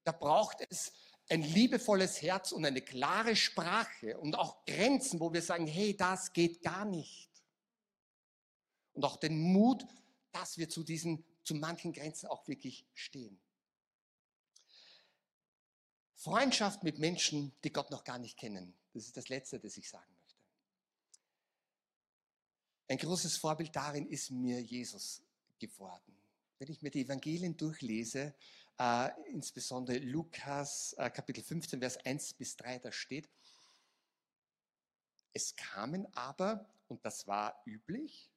Da 0.04 0.12
braucht 0.12 0.58
es 0.70 0.92
ein 1.30 1.42
liebevolles 1.42 2.22
Herz 2.22 2.52
und 2.52 2.66
eine 2.66 2.82
klare 2.82 3.36
Sprache 3.36 4.18
und 4.18 4.36
auch 4.36 4.66
Grenzen, 4.66 5.20
wo 5.20 5.32
wir 5.32 5.42
sagen, 5.42 5.68
hey, 5.68 5.96
das 5.96 6.34
geht 6.34 6.62
gar 6.62 6.86
nicht. 6.86 7.30
Und 8.94 9.06
auch 9.06 9.18
den 9.18 9.38
Mut, 9.39 9.86
dass 10.32 10.58
wir 10.58 10.70
zu 10.70 10.84
diesen, 10.84 11.24
zu 11.44 11.56
manchen 11.56 11.94
Grenzen 11.94 12.28
auch 12.28 12.48
wirklich 12.48 12.86
stehen. 12.94 13.39
Freundschaft 16.16 16.84
mit 16.84 17.00
Menschen, 17.00 17.54
die 17.63 17.72
Gott 17.72 17.92
noch 17.92 18.04
gar 18.04 18.18
nicht 18.18 18.38
kennen. 18.38 18.74
Das 18.94 19.06
ist 19.06 19.18
das 19.18 19.30
Letzte, 19.30 19.60
das 19.60 19.76
ich 19.78 19.89
sagen 19.89 20.13
möchte. 20.13 20.36
Ein 22.88 22.98
großes 22.98 23.38
Vorbild 23.38 23.76
darin 23.76 24.08
ist 24.08 24.30
mir 24.32 24.62
Jesus 24.62 25.22
geworden. 25.60 26.16
Wenn 26.60 26.72
ich 26.72 26.82
mir 26.82 26.92
die 26.92 27.02
Evangelien 27.02 27.58
durchlese, 27.58 28.34
äh, 28.79 29.09
insbesondere 29.29 29.99
Lukas 29.99 30.93
äh, 30.97 31.09
Kapitel 31.09 31.43
15, 31.43 31.79
Vers 31.79 31.97
1 32.05 32.33
bis 32.33 32.55
3, 32.55 32.79
da 32.79 32.91
steht, 32.91 33.29
es 35.33 35.55
kamen 35.55 36.07
aber, 36.15 36.69
und 36.88 37.03
das 37.05 37.27
war 37.27 37.62
üblich, 37.65 38.29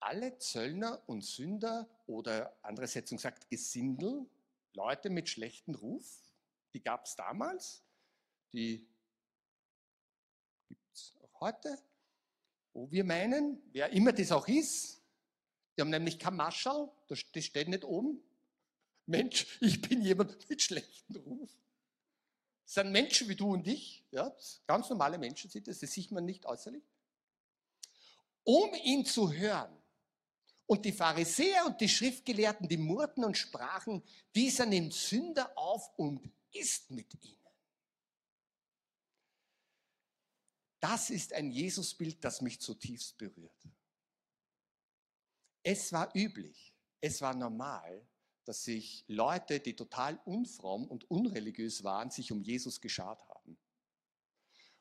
alle 0.00 0.36
Zöllner 0.38 1.02
und 1.06 1.22
Sünder 1.22 1.88
oder 2.06 2.56
andere 2.62 2.86
Setzung 2.86 3.18
sagt 3.18 3.48
Gesindel, 3.50 4.26
Leute 4.74 5.10
mit 5.10 5.28
schlechtem 5.28 5.74
Ruf, 5.74 6.06
die 6.74 6.82
gab 6.82 7.04
es 7.04 7.14
damals, 7.14 7.84
die 8.52 8.88
gibt 10.68 10.92
es 10.92 11.14
auch 11.22 11.40
heute, 11.40 11.78
wo 12.72 12.90
wir 12.90 13.04
meinen, 13.04 13.62
wer 13.72 13.90
immer 13.90 14.12
das 14.12 14.32
auch 14.32 14.48
ist, 14.48 15.02
die 15.76 15.82
haben 15.82 15.90
nämlich 15.90 16.18
kein 16.18 16.36
Marschall, 16.36 16.90
das 17.08 17.18
steht 17.18 17.68
nicht 17.68 17.84
oben. 17.84 18.22
Mensch, 19.06 19.58
ich 19.60 19.80
bin 19.80 20.02
jemand 20.02 20.36
mit 20.48 20.62
schlechtem 20.62 21.16
Ruf. 21.16 21.50
Das 22.64 22.74
sind 22.74 22.92
Menschen 22.92 23.28
wie 23.28 23.36
du 23.36 23.52
und 23.52 23.66
ich, 23.66 24.04
ja, 24.10 24.34
ganz 24.66 24.88
normale 24.88 25.18
Menschen 25.18 25.50
sind 25.50 25.68
das, 25.68 25.80
das 25.80 25.92
sieht 25.92 26.10
man 26.10 26.24
nicht 26.24 26.46
äußerlich. 26.46 26.84
Um 28.44 28.72
ihn 28.74 29.04
zu 29.04 29.32
hören, 29.32 29.82
und 30.72 30.86
die 30.86 30.92
Pharisäer 30.92 31.66
und 31.66 31.78
die 31.82 31.88
Schriftgelehrten, 31.88 32.66
die 32.66 32.78
murrten 32.78 33.24
und 33.24 33.36
sprachen, 33.36 34.02
dieser 34.34 34.64
nimmt 34.64 34.94
Sünder 34.94 35.52
auf 35.54 35.90
und 35.98 36.32
ist 36.50 36.90
mit 36.90 37.12
ihnen. 37.22 37.36
Das 40.80 41.10
ist 41.10 41.34
ein 41.34 41.50
Jesusbild, 41.50 42.24
das 42.24 42.40
mich 42.40 42.58
zutiefst 42.58 43.18
berührt. 43.18 43.54
Es 45.62 45.92
war 45.92 46.10
üblich, 46.16 46.74
es 47.02 47.20
war 47.20 47.34
normal, 47.34 48.04
dass 48.44 48.64
sich 48.64 49.04
Leute, 49.08 49.60
die 49.60 49.74
total 49.74 50.20
unfromm 50.24 50.86
und 50.86 51.10
unreligiös 51.10 51.84
waren, 51.84 52.10
sich 52.10 52.32
um 52.32 52.42
Jesus 52.42 52.80
geschart 52.80 53.26
haben. 53.28 53.56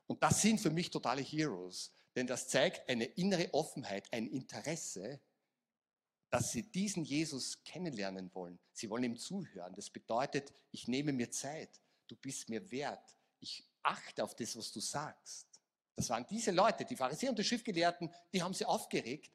Und 0.07 0.23
das 0.23 0.41
sind 0.41 0.59
für 0.59 0.71
mich 0.71 0.89
totale 0.89 1.21
Heroes, 1.21 1.91
denn 2.15 2.27
das 2.27 2.47
zeigt 2.47 2.89
eine 2.89 3.05
innere 3.05 3.53
Offenheit, 3.53 4.11
ein 4.11 4.27
Interesse, 4.27 5.21
dass 6.29 6.51
sie 6.51 6.63
diesen 6.63 7.03
Jesus 7.03 7.63
kennenlernen 7.63 8.33
wollen. 8.33 8.57
Sie 8.73 8.89
wollen 8.89 9.03
ihm 9.03 9.17
zuhören. 9.17 9.75
Das 9.75 9.89
bedeutet, 9.89 10.51
ich 10.71 10.87
nehme 10.87 11.11
mir 11.11 11.29
Zeit. 11.29 11.81
Du 12.07 12.15
bist 12.15 12.49
mir 12.49 12.71
wert. 12.71 13.15
Ich 13.39 13.67
achte 13.83 14.23
auf 14.23 14.35
das, 14.35 14.55
was 14.55 14.71
du 14.71 14.79
sagst. 14.79 15.47
Das 15.95 16.09
waren 16.09 16.25
diese 16.29 16.51
Leute, 16.51 16.85
die 16.85 16.95
Pharisäer 16.95 17.29
und 17.29 17.39
die 17.39 17.43
Schriftgelehrten, 17.43 18.13
die 18.33 18.41
haben 18.41 18.53
sie 18.53 18.65
aufgeregt 18.65 19.31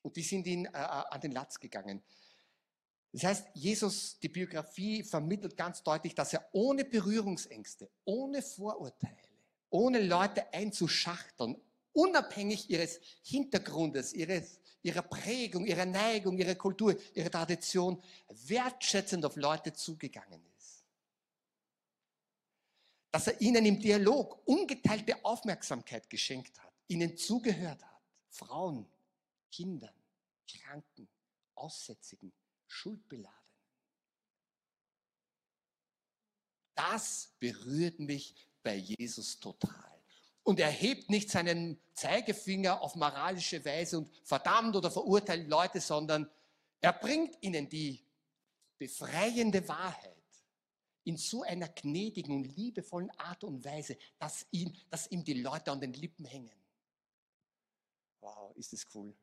und 0.00 0.16
die 0.16 0.22
sind 0.22 0.46
ihn 0.46 0.64
äh, 0.66 0.70
äh, 0.70 0.74
an 0.74 1.20
den 1.20 1.32
Latz 1.32 1.60
gegangen. 1.60 2.02
Das 3.12 3.24
heißt, 3.24 3.46
Jesus, 3.54 4.18
die 4.20 4.28
Biografie 4.28 5.02
vermittelt 5.02 5.56
ganz 5.56 5.82
deutlich, 5.82 6.14
dass 6.14 6.32
er 6.32 6.48
ohne 6.52 6.84
Berührungsängste, 6.84 7.90
ohne 8.04 8.40
Vorurteile, 8.42 9.16
ohne 9.68 10.00
Leute 10.02 10.52
einzuschachteln, 10.52 11.60
unabhängig 11.92 12.70
ihres 12.70 13.00
Hintergrundes, 13.22 14.14
ihres 14.14 14.58
ihrer 14.82 15.02
Prägung, 15.02 15.64
ihrer 15.64 15.86
Neigung, 15.86 16.36
ihrer 16.38 16.56
Kultur, 16.56 16.96
ihrer 17.14 17.30
Tradition 17.30 18.02
wertschätzend 18.28 19.24
auf 19.24 19.36
Leute 19.36 19.72
zugegangen 19.72 20.44
ist. 20.44 20.84
dass 23.12 23.26
er 23.26 23.38
ihnen 23.42 23.66
im 23.66 23.78
Dialog 23.78 24.40
ungeteilte 24.46 25.22
Aufmerksamkeit 25.22 26.08
geschenkt 26.08 26.58
hat, 26.58 26.72
ihnen 26.88 27.14
zugehört 27.14 27.82
hat. 27.84 28.00
Frauen, 28.30 28.90
Kindern, 29.50 29.94
Kranken, 30.50 31.06
Aussätzigen, 31.54 32.32
Schuldbeladenen. 32.72 33.42
Das 36.74 37.34
berührt 37.38 38.00
mich 38.00 38.34
bei 38.62 38.76
Jesus 38.76 39.38
total. 39.38 40.02
Und 40.42 40.58
er 40.58 40.70
hebt 40.70 41.08
nicht 41.10 41.30
seinen 41.30 41.80
Zeigefinger 41.94 42.80
auf 42.80 42.96
moralische 42.96 43.64
Weise 43.64 43.98
und 43.98 44.10
verdammt 44.24 44.74
oder 44.74 44.90
verurteilt 44.90 45.48
Leute, 45.48 45.80
sondern 45.80 46.28
er 46.80 46.92
bringt 46.92 47.40
ihnen 47.42 47.68
die 47.68 48.04
befreiende 48.78 49.68
Wahrheit 49.68 50.16
in 51.04 51.16
so 51.16 51.42
einer 51.42 51.68
gnädigen 51.68 52.34
und 52.34 52.56
liebevollen 52.56 53.10
Art 53.18 53.44
und 53.44 53.64
Weise, 53.64 53.96
dass, 54.18 54.46
ihn, 54.50 54.76
dass 54.90 55.08
ihm 55.10 55.22
die 55.22 55.34
Leute 55.34 55.70
an 55.70 55.80
den 55.80 55.92
Lippen 55.92 56.24
hängen. 56.24 56.58
Wow, 58.20 58.56
ist 58.56 58.72
das 58.72 58.86
cool. 58.94 59.14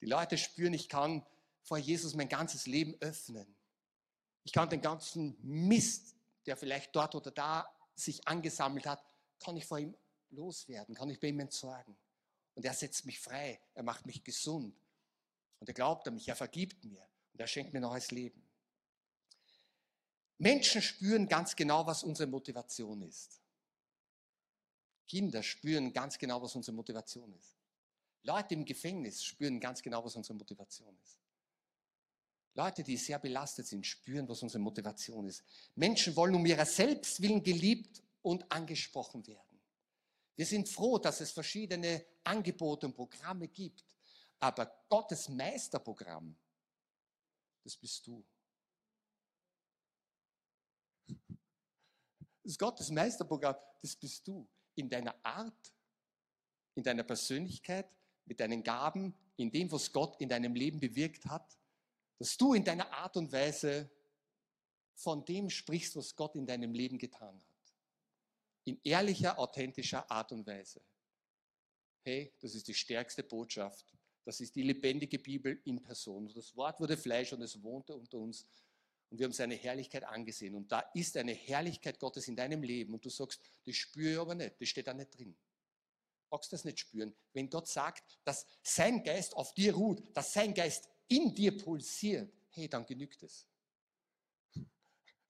Die 0.00 0.06
Leute 0.06 0.36
spüren, 0.36 0.74
ich 0.74 0.88
kann 0.88 1.24
vor 1.64 1.78
Jesus 1.78 2.14
mein 2.14 2.28
ganzes 2.28 2.66
Leben 2.66 2.94
öffnen. 3.00 3.56
Ich 4.44 4.52
kann 4.52 4.68
den 4.68 4.82
ganzen 4.82 5.36
Mist, 5.42 6.14
der 6.46 6.56
vielleicht 6.56 6.94
dort 6.94 7.14
oder 7.14 7.30
da 7.30 7.66
sich 7.94 8.28
angesammelt 8.28 8.86
hat, 8.86 9.02
kann 9.40 9.56
ich 9.56 9.64
vor 9.64 9.78
ihm 9.78 9.96
loswerden, 10.30 10.94
kann 10.94 11.08
ich 11.10 11.18
bei 11.18 11.28
ihm 11.28 11.40
entsorgen. 11.40 11.96
Und 12.54 12.64
er 12.64 12.74
setzt 12.74 13.06
mich 13.06 13.18
frei, 13.18 13.60
er 13.74 13.82
macht 13.82 14.06
mich 14.06 14.22
gesund. 14.22 14.76
Und 15.58 15.68
er 15.68 15.74
glaubt 15.74 16.06
an 16.06 16.14
mich, 16.14 16.28
er 16.28 16.36
vergibt 16.36 16.84
mir 16.84 17.02
und 17.32 17.40
er 17.40 17.46
schenkt 17.46 17.72
mir 17.72 17.80
neues 17.80 18.10
Leben. 18.10 18.46
Menschen 20.36 20.82
spüren 20.82 21.26
ganz 21.26 21.56
genau, 21.56 21.86
was 21.86 22.02
unsere 22.02 22.28
Motivation 22.28 23.00
ist. 23.02 23.40
Kinder 25.06 25.42
spüren 25.42 25.92
ganz 25.92 26.18
genau, 26.18 26.42
was 26.42 26.54
unsere 26.54 26.74
Motivation 26.74 27.32
ist. 27.34 27.56
Leute 28.22 28.54
im 28.54 28.64
Gefängnis 28.64 29.24
spüren 29.24 29.60
ganz 29.60 29.80
genau, 29.80 30.04
was 30.04 30.16
unsere 30.16 30.34
Motivation 30.34 30.96
ist. 31.02 31.23
Leute, 32.54 32.84
die 32.84 32.96
sehr 32.96 33.18
belastet 33.18 33.66
sind, 33.66 33.84
spüren, 33.84 34.28
was 34.28 34.42
unsere 34.42 34.62
Motivation 34.62 35.26
ist. 35.26 35.42
Menschen 35.74 36.14
wollen 36.14 36.36
um 36.36 36.46
ihrer 36.46 36.64
selbst 36.64 37.20
willen 37.20 37.42
geliebt 37.42 38.02
und 38.22 38.50
angesprochen 38.50 39.26
werden. 39.26 39.60
Wir 40.36 40.46
sind 40.46 40.68
froh, 40.68 40.98
dass 40.98 41.20
es 41.20 41.32
verschiedene 41.32 42.04
Angebote 42.22 42.86
und 42.86 42.94
Programme 42.94 43.48
gibt. 43.48 43.84
Aber 44.38 44.84
Gottes 44.88 45.28
Meisterprogramm, 45.28 46.36
das 47.62 47.76
bist 47.76 48.06
du. 48.06 48.24
Das 52.42 52.58
Gottes 52.58 52.90
Meisterprogramm, 52.90 53.56
das 53.80 53.96
bist 53.96 54.26
du. 54.28 54.46
In 54.76 54.88
deiner 54.88 55.14
Art, 55.24 55.72
in 56.74 56.82
deiner 56.82 57.04
Persönlichkeit, 57.04 57.88
mit 58.26 58.38
deinen 58.38 58.62
Gaben, 58.62 59.14
in 59.36 59.50
dem, 59.50 59.70
was 59.72 59.92
Gott 59.92 60.20
in 60.20 60.28
deinem 60.28 60.54
Leben 60.54 60.78
bewirkt 60.78 61.26
hat, 61.26 61.56
dass 62.18 62.36
du 62.36 62.54
in 62.54 62.64
deiner 62.64 62.92
Art 62.92 63.16
und 63.16 63.32
Weise 63.32 63.90
von 64.94 65.24
dem 65.24 65.50
sprichst, 65.50 65.96
was 65.96 66.14
Gott 66.14 66.36
in 66.36 66.46
deinem 66.46 66.72
Leben 66.72 66.98
getan 66.98 67.34
hat. 67.34 67.74
In 68.64 68.80
ehrlicher, 68.84 69.38
authentischer 69.38 70.10
Art 70.10 70.32
und 70.32 70.46
Weise. 70.46 70.80
Hey, 72.02 72.32
das 72.40 72.54
ist 72.54 72.68
die 72.68 72.74
stärkste 72.74 73.22
Botschaft. 73.22 73.94
Das 74.24 74.40
ist 74.40 74.54
die 74.54 74.62
lebendige 74.62 75.18
Bibel 75.18 75.60
in 75.64 75.82
Person. 75.82 76.32
Das 76.34 76.56
Wort 76.56 76.80
wurde 76.80 76.96
Fleisch 76.96 77.32
und 77.32 77.42
es 77.42 77.62
wohnte 77.62 77.94
unter 77.94 78.18
uns. 78.18 78.46
Und 79.10 79.18
wir 79.18 79.24
haben 79.24 79.32
seine 79.32 79.54
Herrlichkeit 79.54 80.04
angesehen. 80.04 80.54
Und 80.54 80.72
da 80.72 80.80
ist 80.94 81.16
eine 81.16 81.32
Herrlichkeit 81.32 81.98
Gottes 81.98 82.26
in 82.26 82.36
deinem 82.36 82.62
Leben. 82.62 82.94
Und 82.94 83.04
du 83.04 83.10
sagst, 83.10 83.40
das 83.66 83.76
spüre 83.76 84.12
ich 84.12 84.18
aber 84.18 84.34
nicht. 84.34 84.60
Das 84.60 84.68
steht 84.68 84.86
da 84.86 84.94
nicht 84.94 85.16
drin. 85.16 85.36
Brauchst 86.30 86.52
das 86.52 86.64
nicht 86.64 86.80
spüren. 86.80 87.14
Wenn 87.32 87.50
Gott 87.50 87.68
sagt, 87.68 88.18
dass 88.24 88.46
sein 88.62 89.04
Geist 89.04 89.36
auf 89.36 89.52
dir 89.54 89.74
ruht, 89.74 90.02
dass 90.16 90.32
sein 90.32 90.54
Geist 90.54 90.88
in 91.08 91.34
dir 91.34 91.56
pulsiert, 91.56 92.32
hey, 92.50 92.68
dann 92.68 92.86
genügt 92.86 93.22
es. 93.22 93.46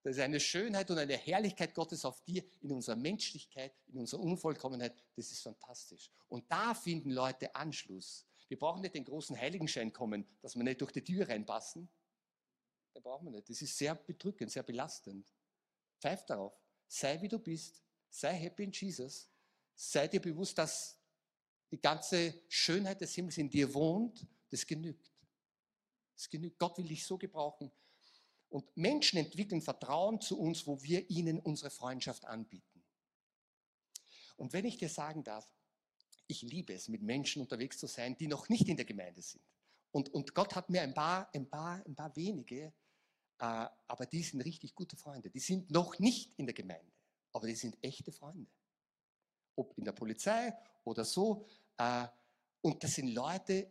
Das 0.04 0.16
ist 0.16 0.22
eine 0.22 0.38
Schönheit 0.38 0.90
und 0.90 0.98
eine 0.98 1.16
Herrlichkeit 1.16 1.74
Gottes 1.74 2.04
auf 2.04 2.22
dir, 2.24 2.44
in 2.60 2.70
unserer 2.72 2.96
Menschlichkeit, 2.96 3.72
in 3.86 3.98
unserer 3.98 4.20
Unvollkommenheit. 4.20 4.94
Das 5.16 5.32
ist 5.32 5.40
fantastisch. 5.40 6.10
Und 6.28 6.44
da 6.50 6.74
finden 6.74 7.10
Leute 7.10 7.54
Anschluss. 7.54 8.26
Wir 8.48 8.58
brauchen 8.58 8.82
nicht 8.82 8.94
den 8.94 9.06
großen 9.06 9.34
Heiligenschein 9.34 9.94
kommen, 9.94 10.26
dass 10.42 10.56
wir 10.56 10.62
nicht 10.62 10.82
durch 10.82 10.92
die 10.92 11.02
Tür 11.02 11.26
reinpassen. 11.26 11.88
Da 12.92 13.00
brauchen 13.00 13.24
wir 13.24 13.30
nicht. 13.30 13.48
Das 13.48 13.62
ist 13.62 13.78
sehr 13.78 13.94
bedrückend, 13.94 14.50
sehr 14.50 14.62
belastend. 14.62 15.32
Pfeif 15.98 16.26
darauf. 16.26 16.52
Sei 16.86 17.20
wie 17.22 17.28
du 17.28 17.38
bist. 17.38 17.82
Sei 18.10 18.34
happy 18.34 18.64
in 18.64 18.72
Jesus. 18.72 19.30
Sei 19.74 20.06
dir 20.06 20.20
bewusst, 20.20 20.58
dass 20.58 20.98
die 21.70 21.80
ganze 21.80 22.42
Schönheit 22.48 23.00
des 23.00 23.14
Himmels 23.14 23.38
in 23.38 23.48
dir 23.48 23.72
wohnt. 23.72 24.26
Das 24.50 24.66
genügt. 24.66 25.13
Das 26.14 26.28
genügt. 26.28 26.58
Gott 26.58 26.78
will 26.78 26.86
dich 26.86 27.04
so 27.04 27.18
gebrauchen. 27.18 27.70
Und 28.48 28.76
Menschen 28.76 29.18
entwickeln 29.18 29.62
Vertrauen 29.62 30.20
zu 30.20 30.38
uns, 30.38 30.66
wo 30.66 30.82
wir 30.82 31.10
ihnen 31.10 31.40
unsere 31.40 31.70
Freundschaft 31.70 32.24
anbieten. 32.24 32.84
Und 34.36 34.52
wenn 34.52 34.64
ich 34.64 34.76
dir 34.78 34.88
sagen 34.88 35.24
darf, 35.24 35.52
ich 36.26 36.42
liebe 36.42 36.72
es, 36.72 36.88
mit 36.88 37.02
Menschen 37.02 37.42
unterwegs 37.42 37.78
zu 37.78 37.86
sein, 37.86 38.16
die 38.16 38.28
noch 38.28 38.48
nicht 38.48 38.68
in 38.68 38.76
der 38.76 38.86
Gemeinde 38.86 39.22
sind. 39.22 39.44
Und, 39.90 40.12
und 40.12 40.34
Gott 40.34 40.54
hat 40.54 40.70
mir 40.70 40.82
ein 40.82 40.94
paar, 40.94 41.28
ein 41.34 41.48
paar, 41.48 41.84
ein 41.86 41.94
paar 41.94 42.14
wenige, 42.16 42.72
äh, 43.38 43.66
aber 43.86 44.06
die 44.06 44.22
sind 44.22 44.40
richtig 44.40 44.74
gute 44.74 44.96
Freunde. 44.96 45.30
Die 45.30 45.40
sind 45.40 45.70
noch 45.70 45.98
nicht 45.98 46.34
in 46.38 46.46
der 46.46 46.54
Gemeinde, 46.54 46.92
aber 47.32 47.46
die 47.46 47.54
sind 47.54 47.76
echte 47.82 48.10
Freunde. 48.10 48.50
Ob 49.56 49.76
in 49.78 49.84
der 49.84 49.92
Polizei 49.92 50.52
oder 50.84 51.04
so. 51.04 51.46
Äh, 51.76 52.06
und 52.60 52.82
das 52.82 52.94
sind 52.94 53.08
Leute, 53.08 53.70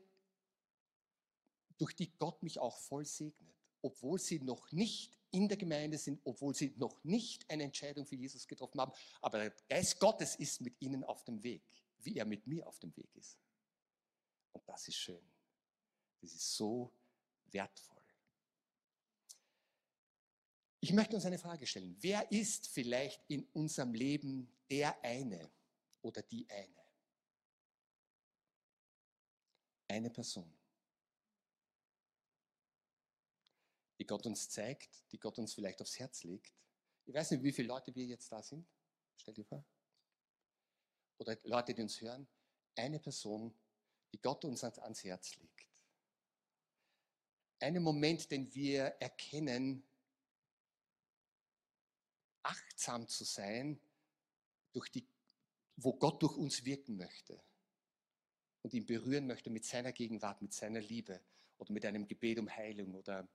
durch 1.78 1.96
die 1.96 2.12
Gott 2.18 2.42
mich 2.44 2.60
auch 2.60 2.78
voll 2.78 3.06
segnet, 3.06 3.56
obwohl 3.82 4.20
sie 4.20 4.40
noch 4.40 4.72
nicht 4.72 5.18
in 5.32 5.48
der 5.48 5.58
Gemeinde 5.58 5.98
sind, 5.98 6.22
obwohl 6.24 6.54
sie 6.54 6.74
noch 6.78 7.04
nicht 7.04 7.50
eine 7.50 7.64
Entscheidung 7.64 8.06
für 8.06 8.16
Jesus 8.16 8.48
getroffen 8.48 8.80
haben. 8.80 8.94
Aber 9.22 9.40
der 9.40 9.54
Geist 9.68 10.00
Gottes 10.00 10.36
ist 10.36 10.62
mit 10.62 10.80
ihnen 10.80 11.04
auf 11.04 11.24
dem 11.24 11.42
Weg, 11.44 11.64
wie 12.00 12.18
er 12.18 12.26
mit 12.26 12.46
mir 12.46 12.68
auf 12.68 12.80
dem 12.80 12.96
Weg 12.96 13.14
ist. 13.16 13.38
Und 14.52 14.68
das 14.68 14.88
ist 14.88 14.96
schön. 14.96 15.24
Das 16.22 16.32
ist 16.34 16.56
so 16.56 16.94
wertvoll. 17.52 17.94
Ich 20.80 20.92
möchte 20.92 21.16
uns 21.16 21.26
eine 21.26 21.40
Frage 21.40 21.66
stellen. 21.66 21.96
Wer 22.02 22.30
ist 22.32 22.68
vielleicht 22.68 23.24
in 23.30 23.48
unserem 23.54 23.94
Leben 23.94 24.50
der 24.70 25.02
eine 25.04 25.50
oder 26.02 26.22
die 26.22 26.46
eine? 26.50 26.84
Eine 29.88 30.10
Person, 30.10 30.54
die 34.04 34.08
Gott 34.08 34.26
uns 34.26 34.50
zeigt, 34.50 35.02
die 35.14 35.18
Gott 35.18 35.40
uns 35.40 35.54
vielleicht 35.54 35.82
aufs 35.82 35.98
Herz 35.98 36.26
legt. 36.26 36.54
Ich 37.06 37.14
weiß 37.14 37.32
nicht, 37.32 37.42
wie 37.42 37.54
viele 37.54 37.70
Leute 37.70 37.96
wir 37.96 38.04
jetzt 38.04 38.30
da 38.30 38.44
sind. 38.44 38.68
Stell 39.16 39.34
dir 39.34 39.46
vor. 39.46 39.64
Oder 41.20 41.38
Leute, 41.44 41.74
die 41.74 41.82
uns 41.82 42.02
hören. 42.02 42.28
Eine 42.76 43.00
Person, 43.00 43.56
die 44.12 44.22
Gott 44.22 44.44
uns 44.44 44.62
ans 44.62 45.06
Herz 45.06 45.38
legt. 45.38 45.70
Einen 47.62 47.82
Moment, 47.82 48.30
den 48.30 48.54
wir 48.54 48.88
erkennen, 49.00 49.88
achtsam 52.42 53.08
zu 53.08 53.24
sein, 53.24 53.80
durch 54.74 54.90
die, 54.90 55.08
wo 55.78 55.94
Gott 55.94 56.22
durch 56.22 56.36
uns 56.36 56.66
wirken 56.66 56.98
möchte 56.98 57.42
und 58.64 58.74
ihn 58.74 58.86
berühren 58.86 59.28
möchte 59.28 59.50
mit 59.50 59.64
seiner 59.64 59.94
Gegenwart, 59.94 60.42
mit 60.42 60.52
seiner 60.52 60.82
Liebe 60.82 61.22
oder 61.58 61.72
mit 61.72 61.86
einem 61.86 62.06
Gebet 62.06 62.38
um 62.40 62.54
Heilung 62.54 62.96
oder 62.96 63.30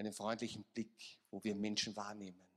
einem 0.00 0.12
freundlichen 0.12 0.64
Blick, 0.72 1.20
wo 1.30 1.44
wir 1.44 1.54
Menschen 1.54 1.94
wahrnehmen. 1.94 2.48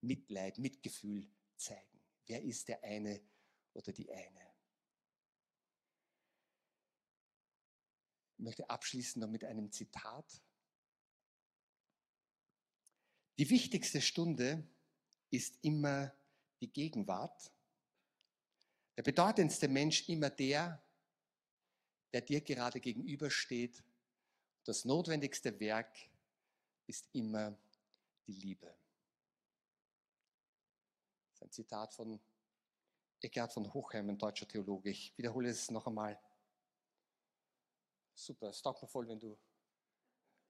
Mitleid, 0.00 0.58
Mitgefühl 0.58 1.28
zeigen. 1.56 2.00
Wer 2.26 2.42
ist 2.42 2.68
der 2.68 2.82
eine 2.82 3.20
oder 3.74 3.92
die 3.92 4.10
eine? 4.10 4.52
Ich 8.38 8.44
möchte 8.44 8.68
abschließen 8.70 9.20
noch 9.20 9.28
mit 9.28 9.44
einem 9.44 9.70
Zitat. 9.70 10.42
Die 13.38 13.50
wichtigste 13.50 14.00
Stunde 14.00 14.66
ist 15.30 15.58
immer 15.62 16.12
die 16.60 16.72
Gegenwart. 16.72 17.52
Der 18.96 19.02
bedeutendste 19.02 19.68
Mensch 19.68 20.08
immer 20.08 20.30
der, 20.30 20.84
der 22.12 22.20
dir 22.20 22.40
gerade 22.40 22.80
gegenübersteht. 22.80 23.82
Das 24.64 24.84
notwendigste 24.84 25.58
Werk 25.58 25.96
ist 26.86 27.08
immer 27.12 27.56
die 28.26 28.32
Liebe. 28.32 28.66
Das 31.30 31.34
ist 31.34 31.42
ein 31.42 31.50
Zitat 31.50 31.94
von 31.94 32.20
Eckhard 33.20 33.52
von 33.52 33.72
Hochheim, 33.72 34.10
ein 34.10 34.18
deutscher 34.18 34.46
Theologe. 34.46 34.90
Ich 34.90 35.16
wiederhole 35.16 35.48
es 35.48 35.70
noch 35.70 35.86
einmal. 35.86 36.18
Super, 38.14 38.50
es 38.50 38.62
taugt 38.62 38.82
mir 38.82 38.88
voll, 38.88 39.08
wenn 39.08 39.18
du, 39.18 39.36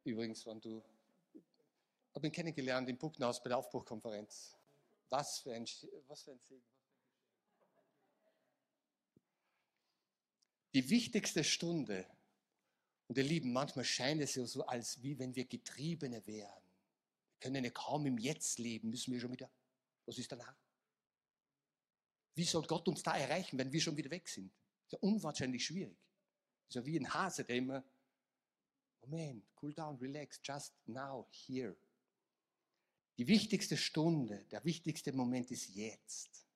übrigens, 0.05 0.45
wenn 0.47 0.61
du 0.61 0.83
habe 2.15 2.27
ihn 2.27 2.33
kennengelernt 2.33 2.89
im 2.89 2.99
Bucknerhaus 2.99 3.43
bei 3.43 3.49
der 3.49 3.59
Aufbruchkonferenz. 3.59 4.57
Was 5.09 5.41
für 5.41 5.53
ein, 5.53 5.65
was 6.09 6.23
für 6.23 6.33
ein 6.33 6.41
Segen. 6.41 6.63
Die 10.75 10.89
wichtigste 10.89 11.45
Stunde, 11.45 12.07
und 13.13 13.19
ihr 13.19 13.25
Lieben, 13.25 13.53
manchmal 13.53 13.85
scheint 13.85 14.23
es 14.23 14.37
ja 14.37 14.47
so, 14.47 14.65
als 14.65 15.03
wie 15.03 15.19
wenn 15.19 15.37
wir 15.37 15.45
Getriebene 15.45 16.27
wären. 16.27 16.49
Wir 16.49 17.41
können 17.41 17.63
ja 17.63 17.71
kaum 17.71 18.07
im 18.07 18.17
Jetzt 18.17 18.59
leben, 18.59 18.89
müssen 18.89 19.13
wir 19.13 19.21
schon 19.21 19.31
wieder. 19.31 19.51
Was 20.07 20.17
ist 20.17 20.33
danach? 20.33 20.57
Wie 22.35 22.45
soll 22.45 22.67
Gott 22.67 22.89
uns 22.89 23.03
da 23.03 23.15
erreichen, 23.15 23.59
wenn 23.59 23.71
wir 23.71 23.83
schon 23.83 23.99
wieder 23.99 24.11
weg 24.11 24.27
sind? 24.27 24.51
Das 24.51 24.87
ist 24.87 24.93
ja 24.93 24.99
unwahrscheinlich 25.01 25.63
schwierig. 25.63 25.99
Das 26.67 26.69
ist 26.71 26.75
ja 26.77 26.87
wie 26.87 26.99
ein 26.99 27.13
Hase, 27.13 27.45
der 27.45 27.57
immer, 27.57 27.85
Moment, 29.03 29.45
cool 29.61 29.75
down, 29.75 29.99
relax, 29.99 30.41
just 30.43 30.73
now, 30.87 31.29
here. 31.31 31.77
Die 33.19 33.27
wichtigste 33.27 33.77
Stunde, 33.77 34.47
der 34.51 34.65
wichtigste 34.65 35.13
Moment 35.13 35.51
ist 35.51 35.69
jetzt. 35.75 36.47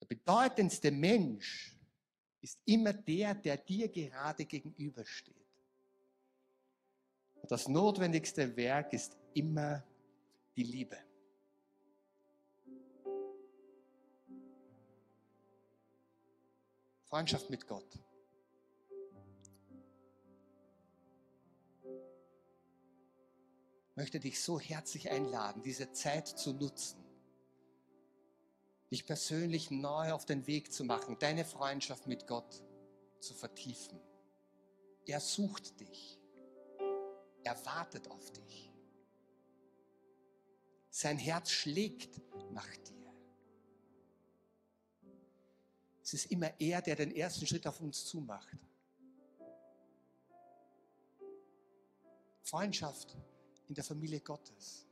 Der 0.00 0.06
bedeutendste 0.06 0.90
Mensch 0.90 1.76
ist 2.40 2.58
immer 2.64 2.92
der, 2.92 3.34
der 3.34 3.56
dir 3.56 3.88
gerade 3.88 4.44
gegenübersteht. 4.44 5.34
Und 7.42 7.50
das 7.50 7.68
notwendigste 7.68 8.56
Werk 8.56 8.92
ist 8.92 9.16
immer 9.34 9.82
die 10.56 10.62
Liebe. 10.62 10.98
Freundschaft 17.04 17.50
mit 17.50 17.66
Gott. 17.66 17.98
Ich 23.90 23.96
möchte 23.96 24.20
dich 24.20 24.40
so 24.40 24.60
herzlich 24.60 25.10
einladen, 25.10 25.60
diese 25.62 25.92
Zeit 25.92 26.28
zu 26.28 26.52
nutzen, 26.52 27.04
dich 28.90 29.06
persönlich 29.06 29.70
neu 29.70 30.12
auf 30.12 30.26
den 30.26 30.46
Weg 30.46 30.72
zu 30.72 30.84
machen, 30.84 31.18
deine 31.18 31.44
Freundschaft 31.44 32.06
mit 32.06 32.26
Gott 32.26 32.64
zu 33.20 33.34
vertiefen. 33.34 34.00
Er 35.06 35.20
sucht 35.20 35.78
dich. 35.80 36.18
Er 37.42 37.64
wartet 37.64 38.10
auf 38.10 38.30
dich. 38.32 38.70
Sein 40.90 41.18
Herz 41.18 41.50
schlägt 41.50 42.20
nach 42.50 42.76
dir. 42.76 43.00
Es 46.02 46.14
ist 46.14 46.26
immer 46.26 46.52
er, 46.60 46.82
der 46.82 46.96
den 46.96 47.14
ersten 47.14 47.46
Schritt 47.46 47.66
auf 47.66 47.80
uns 47.80 48.04
zumacht. 48.04 48.58
Freundschaft 52.42 53.16
in 53.68 53.74
der 53.74 53.84
Familie 53.84 54.20
Gottes. 54.20 54.89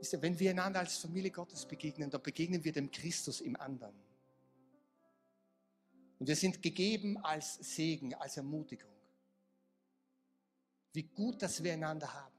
Wisst 0.00 0.14
ihr, 0.14 0.22
wenn 0.22 0.38
wir 0.38 0.50
einander 0.50 0.80
als 0.80 0.96
Familie 0.96 1.30
Gottes 1.30 1.66
begegnen, 1.66 2.08
dann 2.08 2.22
begegnen 2.22 2.64
wir 2.64 2.72
dem 2.72 2.90
Christus 2.90 3.42
im 3.42 3.54
anderen. 3.56 3.94
Und 6.18 6.26
wir 6.26 6.36
sind 6.36 6.62
gegeben 6.62 7.18
als 7.18 7.56
Segen, 7.56 8.14
als 8.14 8.38
Ermutigung. 8.38 8.90
Wie 10.94 11.02
gut, 11.02 11.42
dass 11.42 11.62
wir 11.62 11.74
einander 11.74 12.12
haben. 12.14 12.34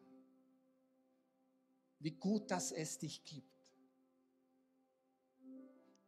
Wie 2.00 2.12
gut, 2.12 2.50
dass 2.50 2.72
es 2.72 2.98
dich 2.98 3.24
gibt. 3.24 3.48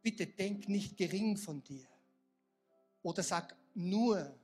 Bitte 0.02 0.26
denk 0.26 0.68
nicht 0.68 0.96
gering 0.96 1.36
von 1.36 1.62
dir. 1.62 1.86
Oder 3.02 3.22
sag 3.22 3.56
nur. 3.74 4.36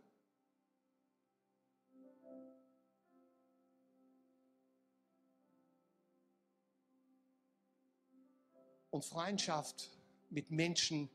Und 8.90 9.04
Freundschaft 9.04 9.90
mit 10.30 10.50
Menschen, 10.50 11.08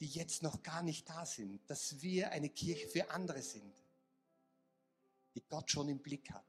die 0.00 0.06
jetzt 0.06 0.42
noch 0.42 0.62
gar 0.62 0.82
nicht 0.82 1.08
da 1.08 1.24
sind, 1.24 1.60
dass 1.68 2.02
wir 2.02 2.30
eine 2.30 2.48
Kirche 2.48 2.88
für 2.88 3.10
andere 3.10 3.42
sind, 3.42 3.74
die 5.34 5.42
Gott 5.48 5.70
schon 5.70 5.88
im 5.88 5.98
Blick 5.98 6.30
hat. 6.30 6.44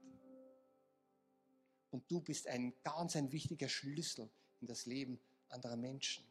Und 1.91 2.09
du 2.11 2.19
bist 2.19 2.47
ein 2.47 2.73
ganz 2.83 3.15
ein 3.15 3.31
wichtiger 3.31 3.69
Schlüssel 3.69 4.29
in 4.61 4.67
das 4.67 4.85
Leben 4.85 5.19
anderer 5.49 5.77
Menschen. 5.77 6.25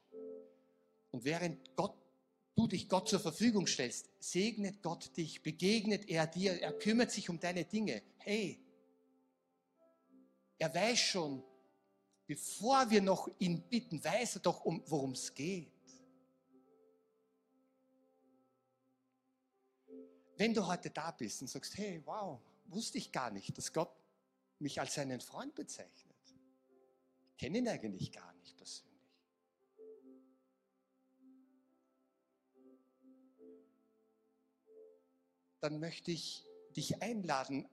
Und 1.10 1.24
während 1.24 1.74
Gott, 1.76 1.96
du 2.54 2.66
dich 2.66 2.88
Gott 2.88 3.08
zur 3.08 3.20
Verfügung 3.20 3.66
stellst, 3.66 4.10
segnet 4.18 4.82
Gott 4.82 5.16
dich, 5.16 5.42
begegnet 5.42 6.08
er 6.08 6.26
dir, 6.26 6.60
er 6.60 6.72
kümmert 6.72 7.10
sich 7.10 7.30
um 7.30 7.40
deine 7.40 7.64
Dinge. 7.64 8.02
Hey, 8.18 8.60
er 10.58 10.74
weiß 10.74 10.98
schon, 10.98 11.42
bevor 12.26 12.90
wir 12.90 13.00
noch 13.00 13.28
ihn 13.38 13.62
bitten, 13.62 14.02
weiß 14.02 14.36
er 14.36 14.40
doch, 14.40 14.64
um, 14.64 14.82
worum 14.86 15.12
es 15.12 15.32
geht. 15.34 15.72
Wenn 20.36 20.52
du 20.52 20.66
heute 20.66 20.90
da 20.90 21.12
bist 21.12 21.40
und 21.40 21.48
sagst, 21.48 21.76
hey, 21.78 22.02
wow, 22.04 22.40
wusste 22.66 22.98
ich 22.98 23.10
gar 23.10 23.30
nicht, 23.30 23.56
dass 23.56 23.72
Gott 23.72 23.90
mich 24.58 24.78
als 24.80 24.94
seinen 24.94 25.20
Freund 25.20 25.54
bezeichnet. 25.54 26.16
Ich 27.30 27.38
kenne 27.38 27.58
ihn 27.58 27.68
eigentlich 27.68 28.12
gar 28.12 28.32
nicht 28.34 28.56
persönlich. 28.56 28.96
dann 35.60 35.80
möchte 35.80 36.12
ich 36.12 36.44
dich 36.76 37.02
einladen, 37.02 37.68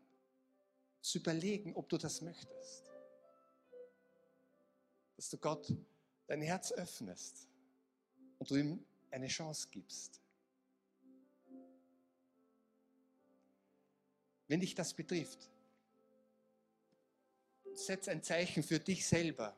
zu 1.02 1.20
überlegen, 1.20 1.76
ob 1.76 1.90
du 1.90 1.98
das 1.98 2.22
möchtest. 2.22 2.93
Dass 5.16 5.30
du 5.30 5.38
Gott 5.38 5.74
dein 6.28 6.42
Herz 6.42 6.72
öffnest 6.72 7.48
und 8.40 8.50
du 8.50 8.56
ihm 8.56 8.86
eine 9.12 9.28
Chance 9.28 9.68
gibst. 9.70 10.22
Wenn 14.48 14.60
dich 14.60 14.76
das 14.76 14.94
betrifft, 14.94 15.50
setz 17.74 18.08
ein 18.08 18.22
Zeichen 18.22 18.64
für 18.64 18.80
dich 18.80 19.06
selber. 19.06 19.56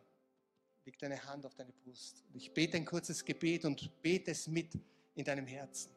Leg 0.85 0.97
deine 0.99 1.23
Hand 1.25 1.45
auf 1.45 1.55
deine 1.55 1.71
Brust. 1.71 2.23
ich 2.33 2.53
bete 2.53 2.77
ein 2.77 2.85
kurzes 2.85 3.25
Gebet 3.25 3.65
und 3.65 3.91
bete 4.01 4.31
es 4.31 4.47
mit 4.47 4.77
in 5.15 5.25
deinem 5.25 5.47
Herzen. 5.47 5.91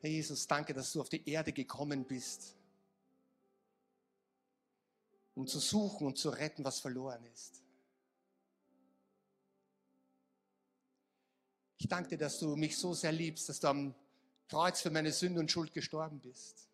Herr 0.00 0.10
Jesus, 0.10 0.46
danke, 0.46 0.74
dass 0.74 0.92
du 0.92 1.00
auf 1.00 1.08
die 1.08 1.28
Erde 1.28 1.52
gekommen 1.52 2.04
bist, 2.04 2.55
um 5.36 5.46
zu 5.46 5.60
suchen 5.60 6.06
und 6.06 6.18
zu 6.18 6.30
retten, 6.30 6.64
was 6.64 6.80
verloren 6.80 7.24
ist. 7.26 7.62
Ich 11.78 11.86
danke 11.86 12.08
dir, 12.08 12.18
dass 12.18 12.38
du 12.38 12.56
mich 12.56 12.76
so 12.76 12.94
sehr 12.94 13.12
liebst, 13.12 13.48
dass 13.48 13.60
du 13.60 13.68
am 13.68 13.94
Kreuz 14.48 14.80
für 14.80 14.90
meine 14.90 15.12
Sünde 15.12 15.38
und 15.38 15.52
Schuld 15.52 15.72
gestorben 15.72 16.18
bist. 16.20 16.68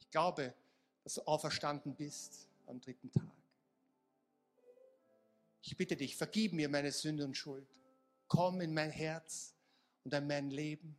Ich 0.00 0.10
glaube, 0.10 0.54
dass 1.04 1.14
du 1.14 1.22
auferstanden 1.26 1.94
bist 1.94 2.48
am 2.66 2.80
dritten 2.80 3.12
Tag. 3.12 3.30
Ich 5.62 5.76
bitte 5.76 5.96
dich, 5.96 6.16
vergib 6.16 6.54
mir 6.54 6.70
meine 6.70 6.92
Sünde 6.92 7.24
und 7.24 7.36
Schuld. 7.36 7.68
Komm 8.26 8.62
in 8.62 8.72
mein 8.72 8.90
Herz 8.90 9.54
und 10.04 10.14
an 10.14 10.26
mein 10.26 10.50
Leben. 10.50 10.98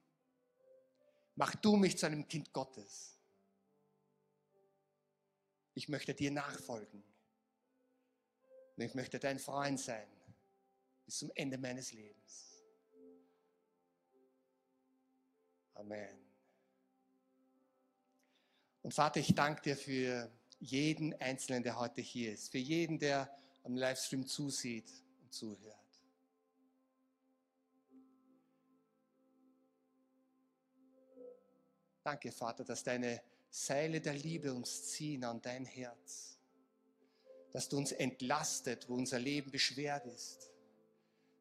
Mach 1.36 1.56
du 1.56 1.76
mich 1.76 1.98
zu 1.98 2.06
einem 2.06 2.28
Kind 2.28 2.54
Gottes. 2.54 3.19
Ich 5.80 5.88
möchte 5.88 6.14
dir 6.14 6.30
nachfolgen. 6.30 7.02
Und 8.76 8.84
ich 8.84 8.96
möchte 8.96 9.18
dein 9.18 9.40
Freund 9.40 9.80
sein 9.80 10.10
bis 11.06 11.20
zum 11.20 11.32
Ende 11.36 11.58
meines 11.58 11.94
Lebens. 11.94 12.66
Amen. 15.76 16.20
Und 18.82 18.94
Vater, 18.94 19.22
ich 19.22 19.34
danke 19.34 19.62
dir 19.62 19.78
für 19.78 20.30
jeden 20.60 21.14
Einzelnen, 21.22 21.64
der 21.64 21.80
heute 21.80 22.02
hier 22.02 22.34
ist, 22.34 22.52
für 22.52 22.58
jeden, 22.58 23.00
der 23.00 23.34
am 23.64 23.78
Livestream 23.78 24.28
zusieht 24.28 24.92
und 25.22 25.34
zuhört. 25.34 25.78
Danke, 32.04 32.34
Vater, 32.34 32.66
dass 32.66 32.84
deine 32.84 33.22
Seile 33.50 34.02
der 34.02 34.14
Liebe 34.14 34.54
uns 34.54 34.92
ziehen 34.92 35.24
an 35.24 35.42
dein 35.42 35.66
Herz. 35.66 36.38
Dass 37.52 37.68
du 37.68 37.78
uns 37.78 37.92
entlastet, 37.92 38.88
wo 38.88 38.96
unser 38.96 39.20
Leben 39.20 39.52
beschwert 39.52 40.06
ist. 40.06 40.52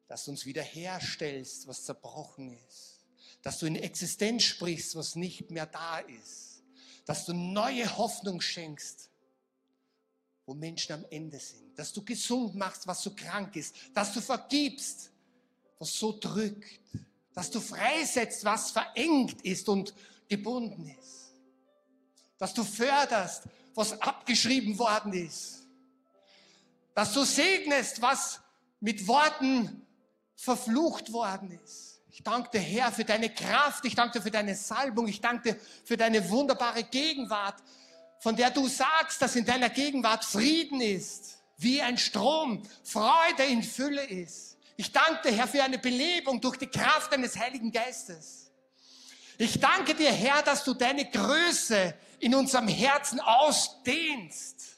Dass 0.07 0.25
du 0.25 0.31
uns 0.31 0.45
wiederherstellst, 0.45 1.67
was 1.67 1.85
zerbrochen 1.85 2.57
ist. 2.67 3.05
Dass 3.41 3.59
du 3.59 3.67
in 3.67 3.75
Existenz 3.75 4.43
sprichst, 4.43 4.95
was 4.95 5.15
nicht 5.15 5.51
mehr 5.51 5.67
da 5.67 5.99
ist. 5.99 6.63
Dass 7.05 7.25
du 7.25 7.33
neue 7.33 7.97
Hoffnung 7.97 8.41
schenkst, 8.41 9.09
wo 10.45 10.53
Menschen 10.53 10.93
am 10.93 11.05
Ende 11.11 11.39
sind. 11.39 11.77
Dass 11.77 11.93
du 11.93 12.03
gesund 12.03 12.55
machst, 12.55 12.87
was 12.87 13.03
so 13.03 13.13
krank 13.13 13.55
ist. 13.55 13.75
Dass 13.93 14.13
du 14.13 14.21
vergibst, 14.21 15.11
was 15.77 15.93
so 15.93 16.17
drückt 16.19 16.79
dass 17.39 17.51
du 17.51 17.61
freisetzt, 17.61 18.43
was 18.43 18.71
verengt 18.71 19.41
ist 19.43 19.69
und 19.69 19.93
gebunden 20.27 20.93
ist. 20.99 21.28
Dass 22.39 22.53
du 22.55 22.63
förderst, 22.63 23.43
was 23.75 24.01
abgeschrieben 24.01 24.79
worden 24.79 25.13
ist. 25.13 25.67
Dass 26.95 27.13
du 27.13 27.23
segnest, 27.23 28.01
was 28.01 28.41
mit 28.79 29.07
Worten 29.07 29.85
verflucht 30.35 31.11
worden 31.13 31.59
ist. 31.63 32.01
Ich 32.11 32.23
danke 32.23 32.49
dir, 32.49 32.59
Herr, 32.59 32.91
für 32.91 33.05
deine 33.05 33.29
Kraft. 33.29 33.85
Ich 33.85 33.95
danke 33.95 34.17
dir 34.17 34.23
für 34.23 34.31
deine 34.31 34.55
Salbung. 34.55 35.07
Ich 35.07 35.21
danke 35.21 35.53
dir 35.53 35.59
für 35.85 35.95
deine 35.95 36.29
wunderbare 36.29 36.83
Gegenwart, 36.83 37.61
von 38.19 38.35
der 38.35 38.49
du 38.51 38.67
sagst, 38.67 39.21
dass 39.21 39.35
in 39.35 39.45
deiner 39.45 39.69
Gegenwart 39.69 40.25
Frieden 40.25 40.81
ist, 40.81 41.37
wie 41.57 41.81
ein 41.81 41.97
Strom, 41.97 42.63
Freude 42.83 43.43
in 43.47 43.63
Fülle 43.63 44.03
ist. 44.03 44.57
Ich 44.75 44.91
danke 44.91 45.29
dir, 45.29 45.37
Herr, 45.37 45.47
für 45.47 45.63
eine 45.63 45.77
Belebung 45.77 46.41
durch 46.41 46.57
die 46.57 46.67
Kraft 46.67 47.11
deines 47.13 47.37
Heiligen 47.37 47.71
Geistes. 47.71 48.51
Ich 49.37 49.59
danke 49.59 49.95
dir, 49.95 50.11
Herr, 50.11 50.41
dass 50.41 50.63
du 50.63 50.73
deine 50.73 51.09
Größe 51.09 51.93
in 52.19 52.35
unserem 52.35 52.67
Herzen 52.67 53.19
ausdehnst. 53.19 54.77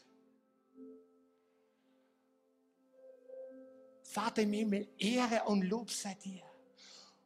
Vater 4.04 4.42
im 4.42 4.54
Himmel, 4.54 4.88
Ehre 4.98 5.44
und 5.46 5.62
Lob 5.64 5.90
sei 5.90 6.16
dir. 6.16 6.44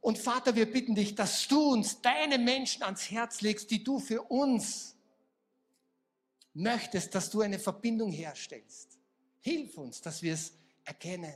Und 0.01 0.19
Vater, 0.19 0.55
wir 0.55 0.71
bitten 0.71 0.93
dich, 0.93 1.15
dass 1.15 1.47
du 1.47 1.71
uns 1.71 1.99
deine 1.99 2.37
Menschen 2.37 2.83
ans 2.83 3.09
Herz 3.09 3.41
legst, 3.41 3.71
die 3.71 3.83
du 3.83 3.99
für 3.99 4.21
uns 4.21 4.95
möchtest, 6.53 7.15
dass 7.15 7.29
du 7.31 7.41
eine 7.41 7.57
Verbindung 7.57 8.11
herstellst. 8.11 8.99
Hilf 9.41 9.77
uns, 9.77 10.01
dass 10.01 10.21
wir 10.21 10.35
es 10.35 10.53
erkennen. 10.83 11.33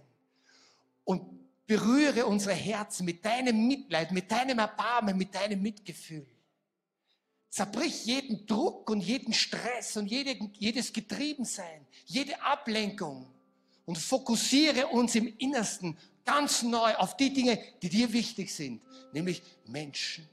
Und 1.03 1.65
berühre 1.65 2.25
unsere 2.25 2.53
Herzen 2.53 3.05
mit 3.05 3.25
deinem 3.25 3.67
Mitleid, 3.67 4.11
mit 4.11 4.31
deinem 4.31 4.59
Erbarmen, 4.59 5.17
mit 5.17 5.33
deinem 5.33 5.61
Mitgefühl. 5.61 6.27
Zerbrich 7.49 8.05
jeden 8.05 8.45
Druck 8.45 8.89
und 8.89 9.01
jeden 9.01 9.33
Stress 9.33 9.97
und 9.97 10.05
jede, 10.05 10.37
jedes 10.53 10.93
Getriebensein, 10.93 11.85
jede 12.05 12.41
Ablenkung 12.43 13.27
und 13.85 13.97
fokussiere 13.97 14.87
uns 14.87 15.15
im 15.15 15.35
Innersten 15.39 15.97
ganz 16.23 16.61
neu 16.61 16.93
auf 16.95 17.17
die 17.17 17.33
Dinge, 17.33 17.59
die 17.81 17.89
dir 17.89 18.13
wichtig 18.13 18.53
sind, 18.53 18.83
nämlich 19.13 19.41
Menschen. 19.65 20.29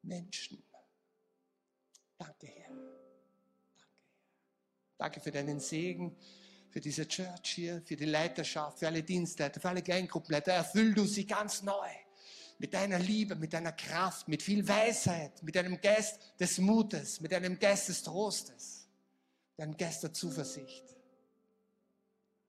Menschen. 0.00 0.62
Danke, 2.16 2.46
Herr. 2.46 2.70
Danke, 2.70 2.80
Herr. 2.80 2.92
Danke 4.96 5.20
für 5.20 5.30
deinen 5.30 5.60
Segen, 5.60 6.16
für 6.70 6.80
diese 6.80 7.06
Church 7.06 7.50
hier, 7.54 7.82
für 7.84 7.96
die 7.96 8.06
Leiterschaft, 8.06 8.78
für 8.78 8.86
alle 8.86 9.02
Dienstleiter, 9.02 9.60
für 9.60 9.68
alle 9.68 9.82
Kleingruppenleiter. 9.82 10.52
Erfüll 10.52 10.94
du 10.94 11.04
sie 11.04 11.26
ganz 11.26 11.62
neu 11.62 11.90
mit 12.62 12.72
deiner 12.74 13.00
Liebe, 13.00 13.34
mit 13.34 13.52
deiner 13.52 13.72
Kraft, 13.72 14.28
mit 14.28 14.40
viel 14.40 14.66
Weisheit, 14.68 15.42
mit 15.42 15.56
deinem 15.56 15.80
Geist 15.80 16.20
des 16.38 16.58
Mutes, 16.58 17.20
mit 17.20 17.32
deinem 17.32 17.58
Geist 17.58 17.88
des 17.88 18.04
Trostes, 18.04 18.86
deinem 19.56 19.76
Geist 19.76 20.04
der 20.04 20.12
Zuversicht. 20.12 20.84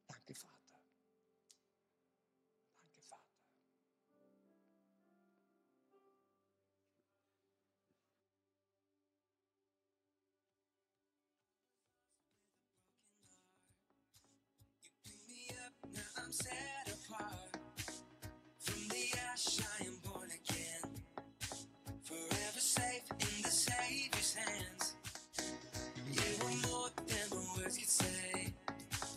Danke, 0.08 0.36
Vater. 0.36 0.54
Danke, 2.80 3.02
Vater. 3.02 3.24
Now 15.92 16.24
I'm 16.24 16.32
sad. 16.32 16.73
Savior's 23.84 24.36
hands. 24.36 24.96
You 26.12 26.22
were 26.40 26.70
more 26.70 26.90
than 27.06 27.40
words 27.58 27.78
could 27.78 27.90
say. 27.90 28.54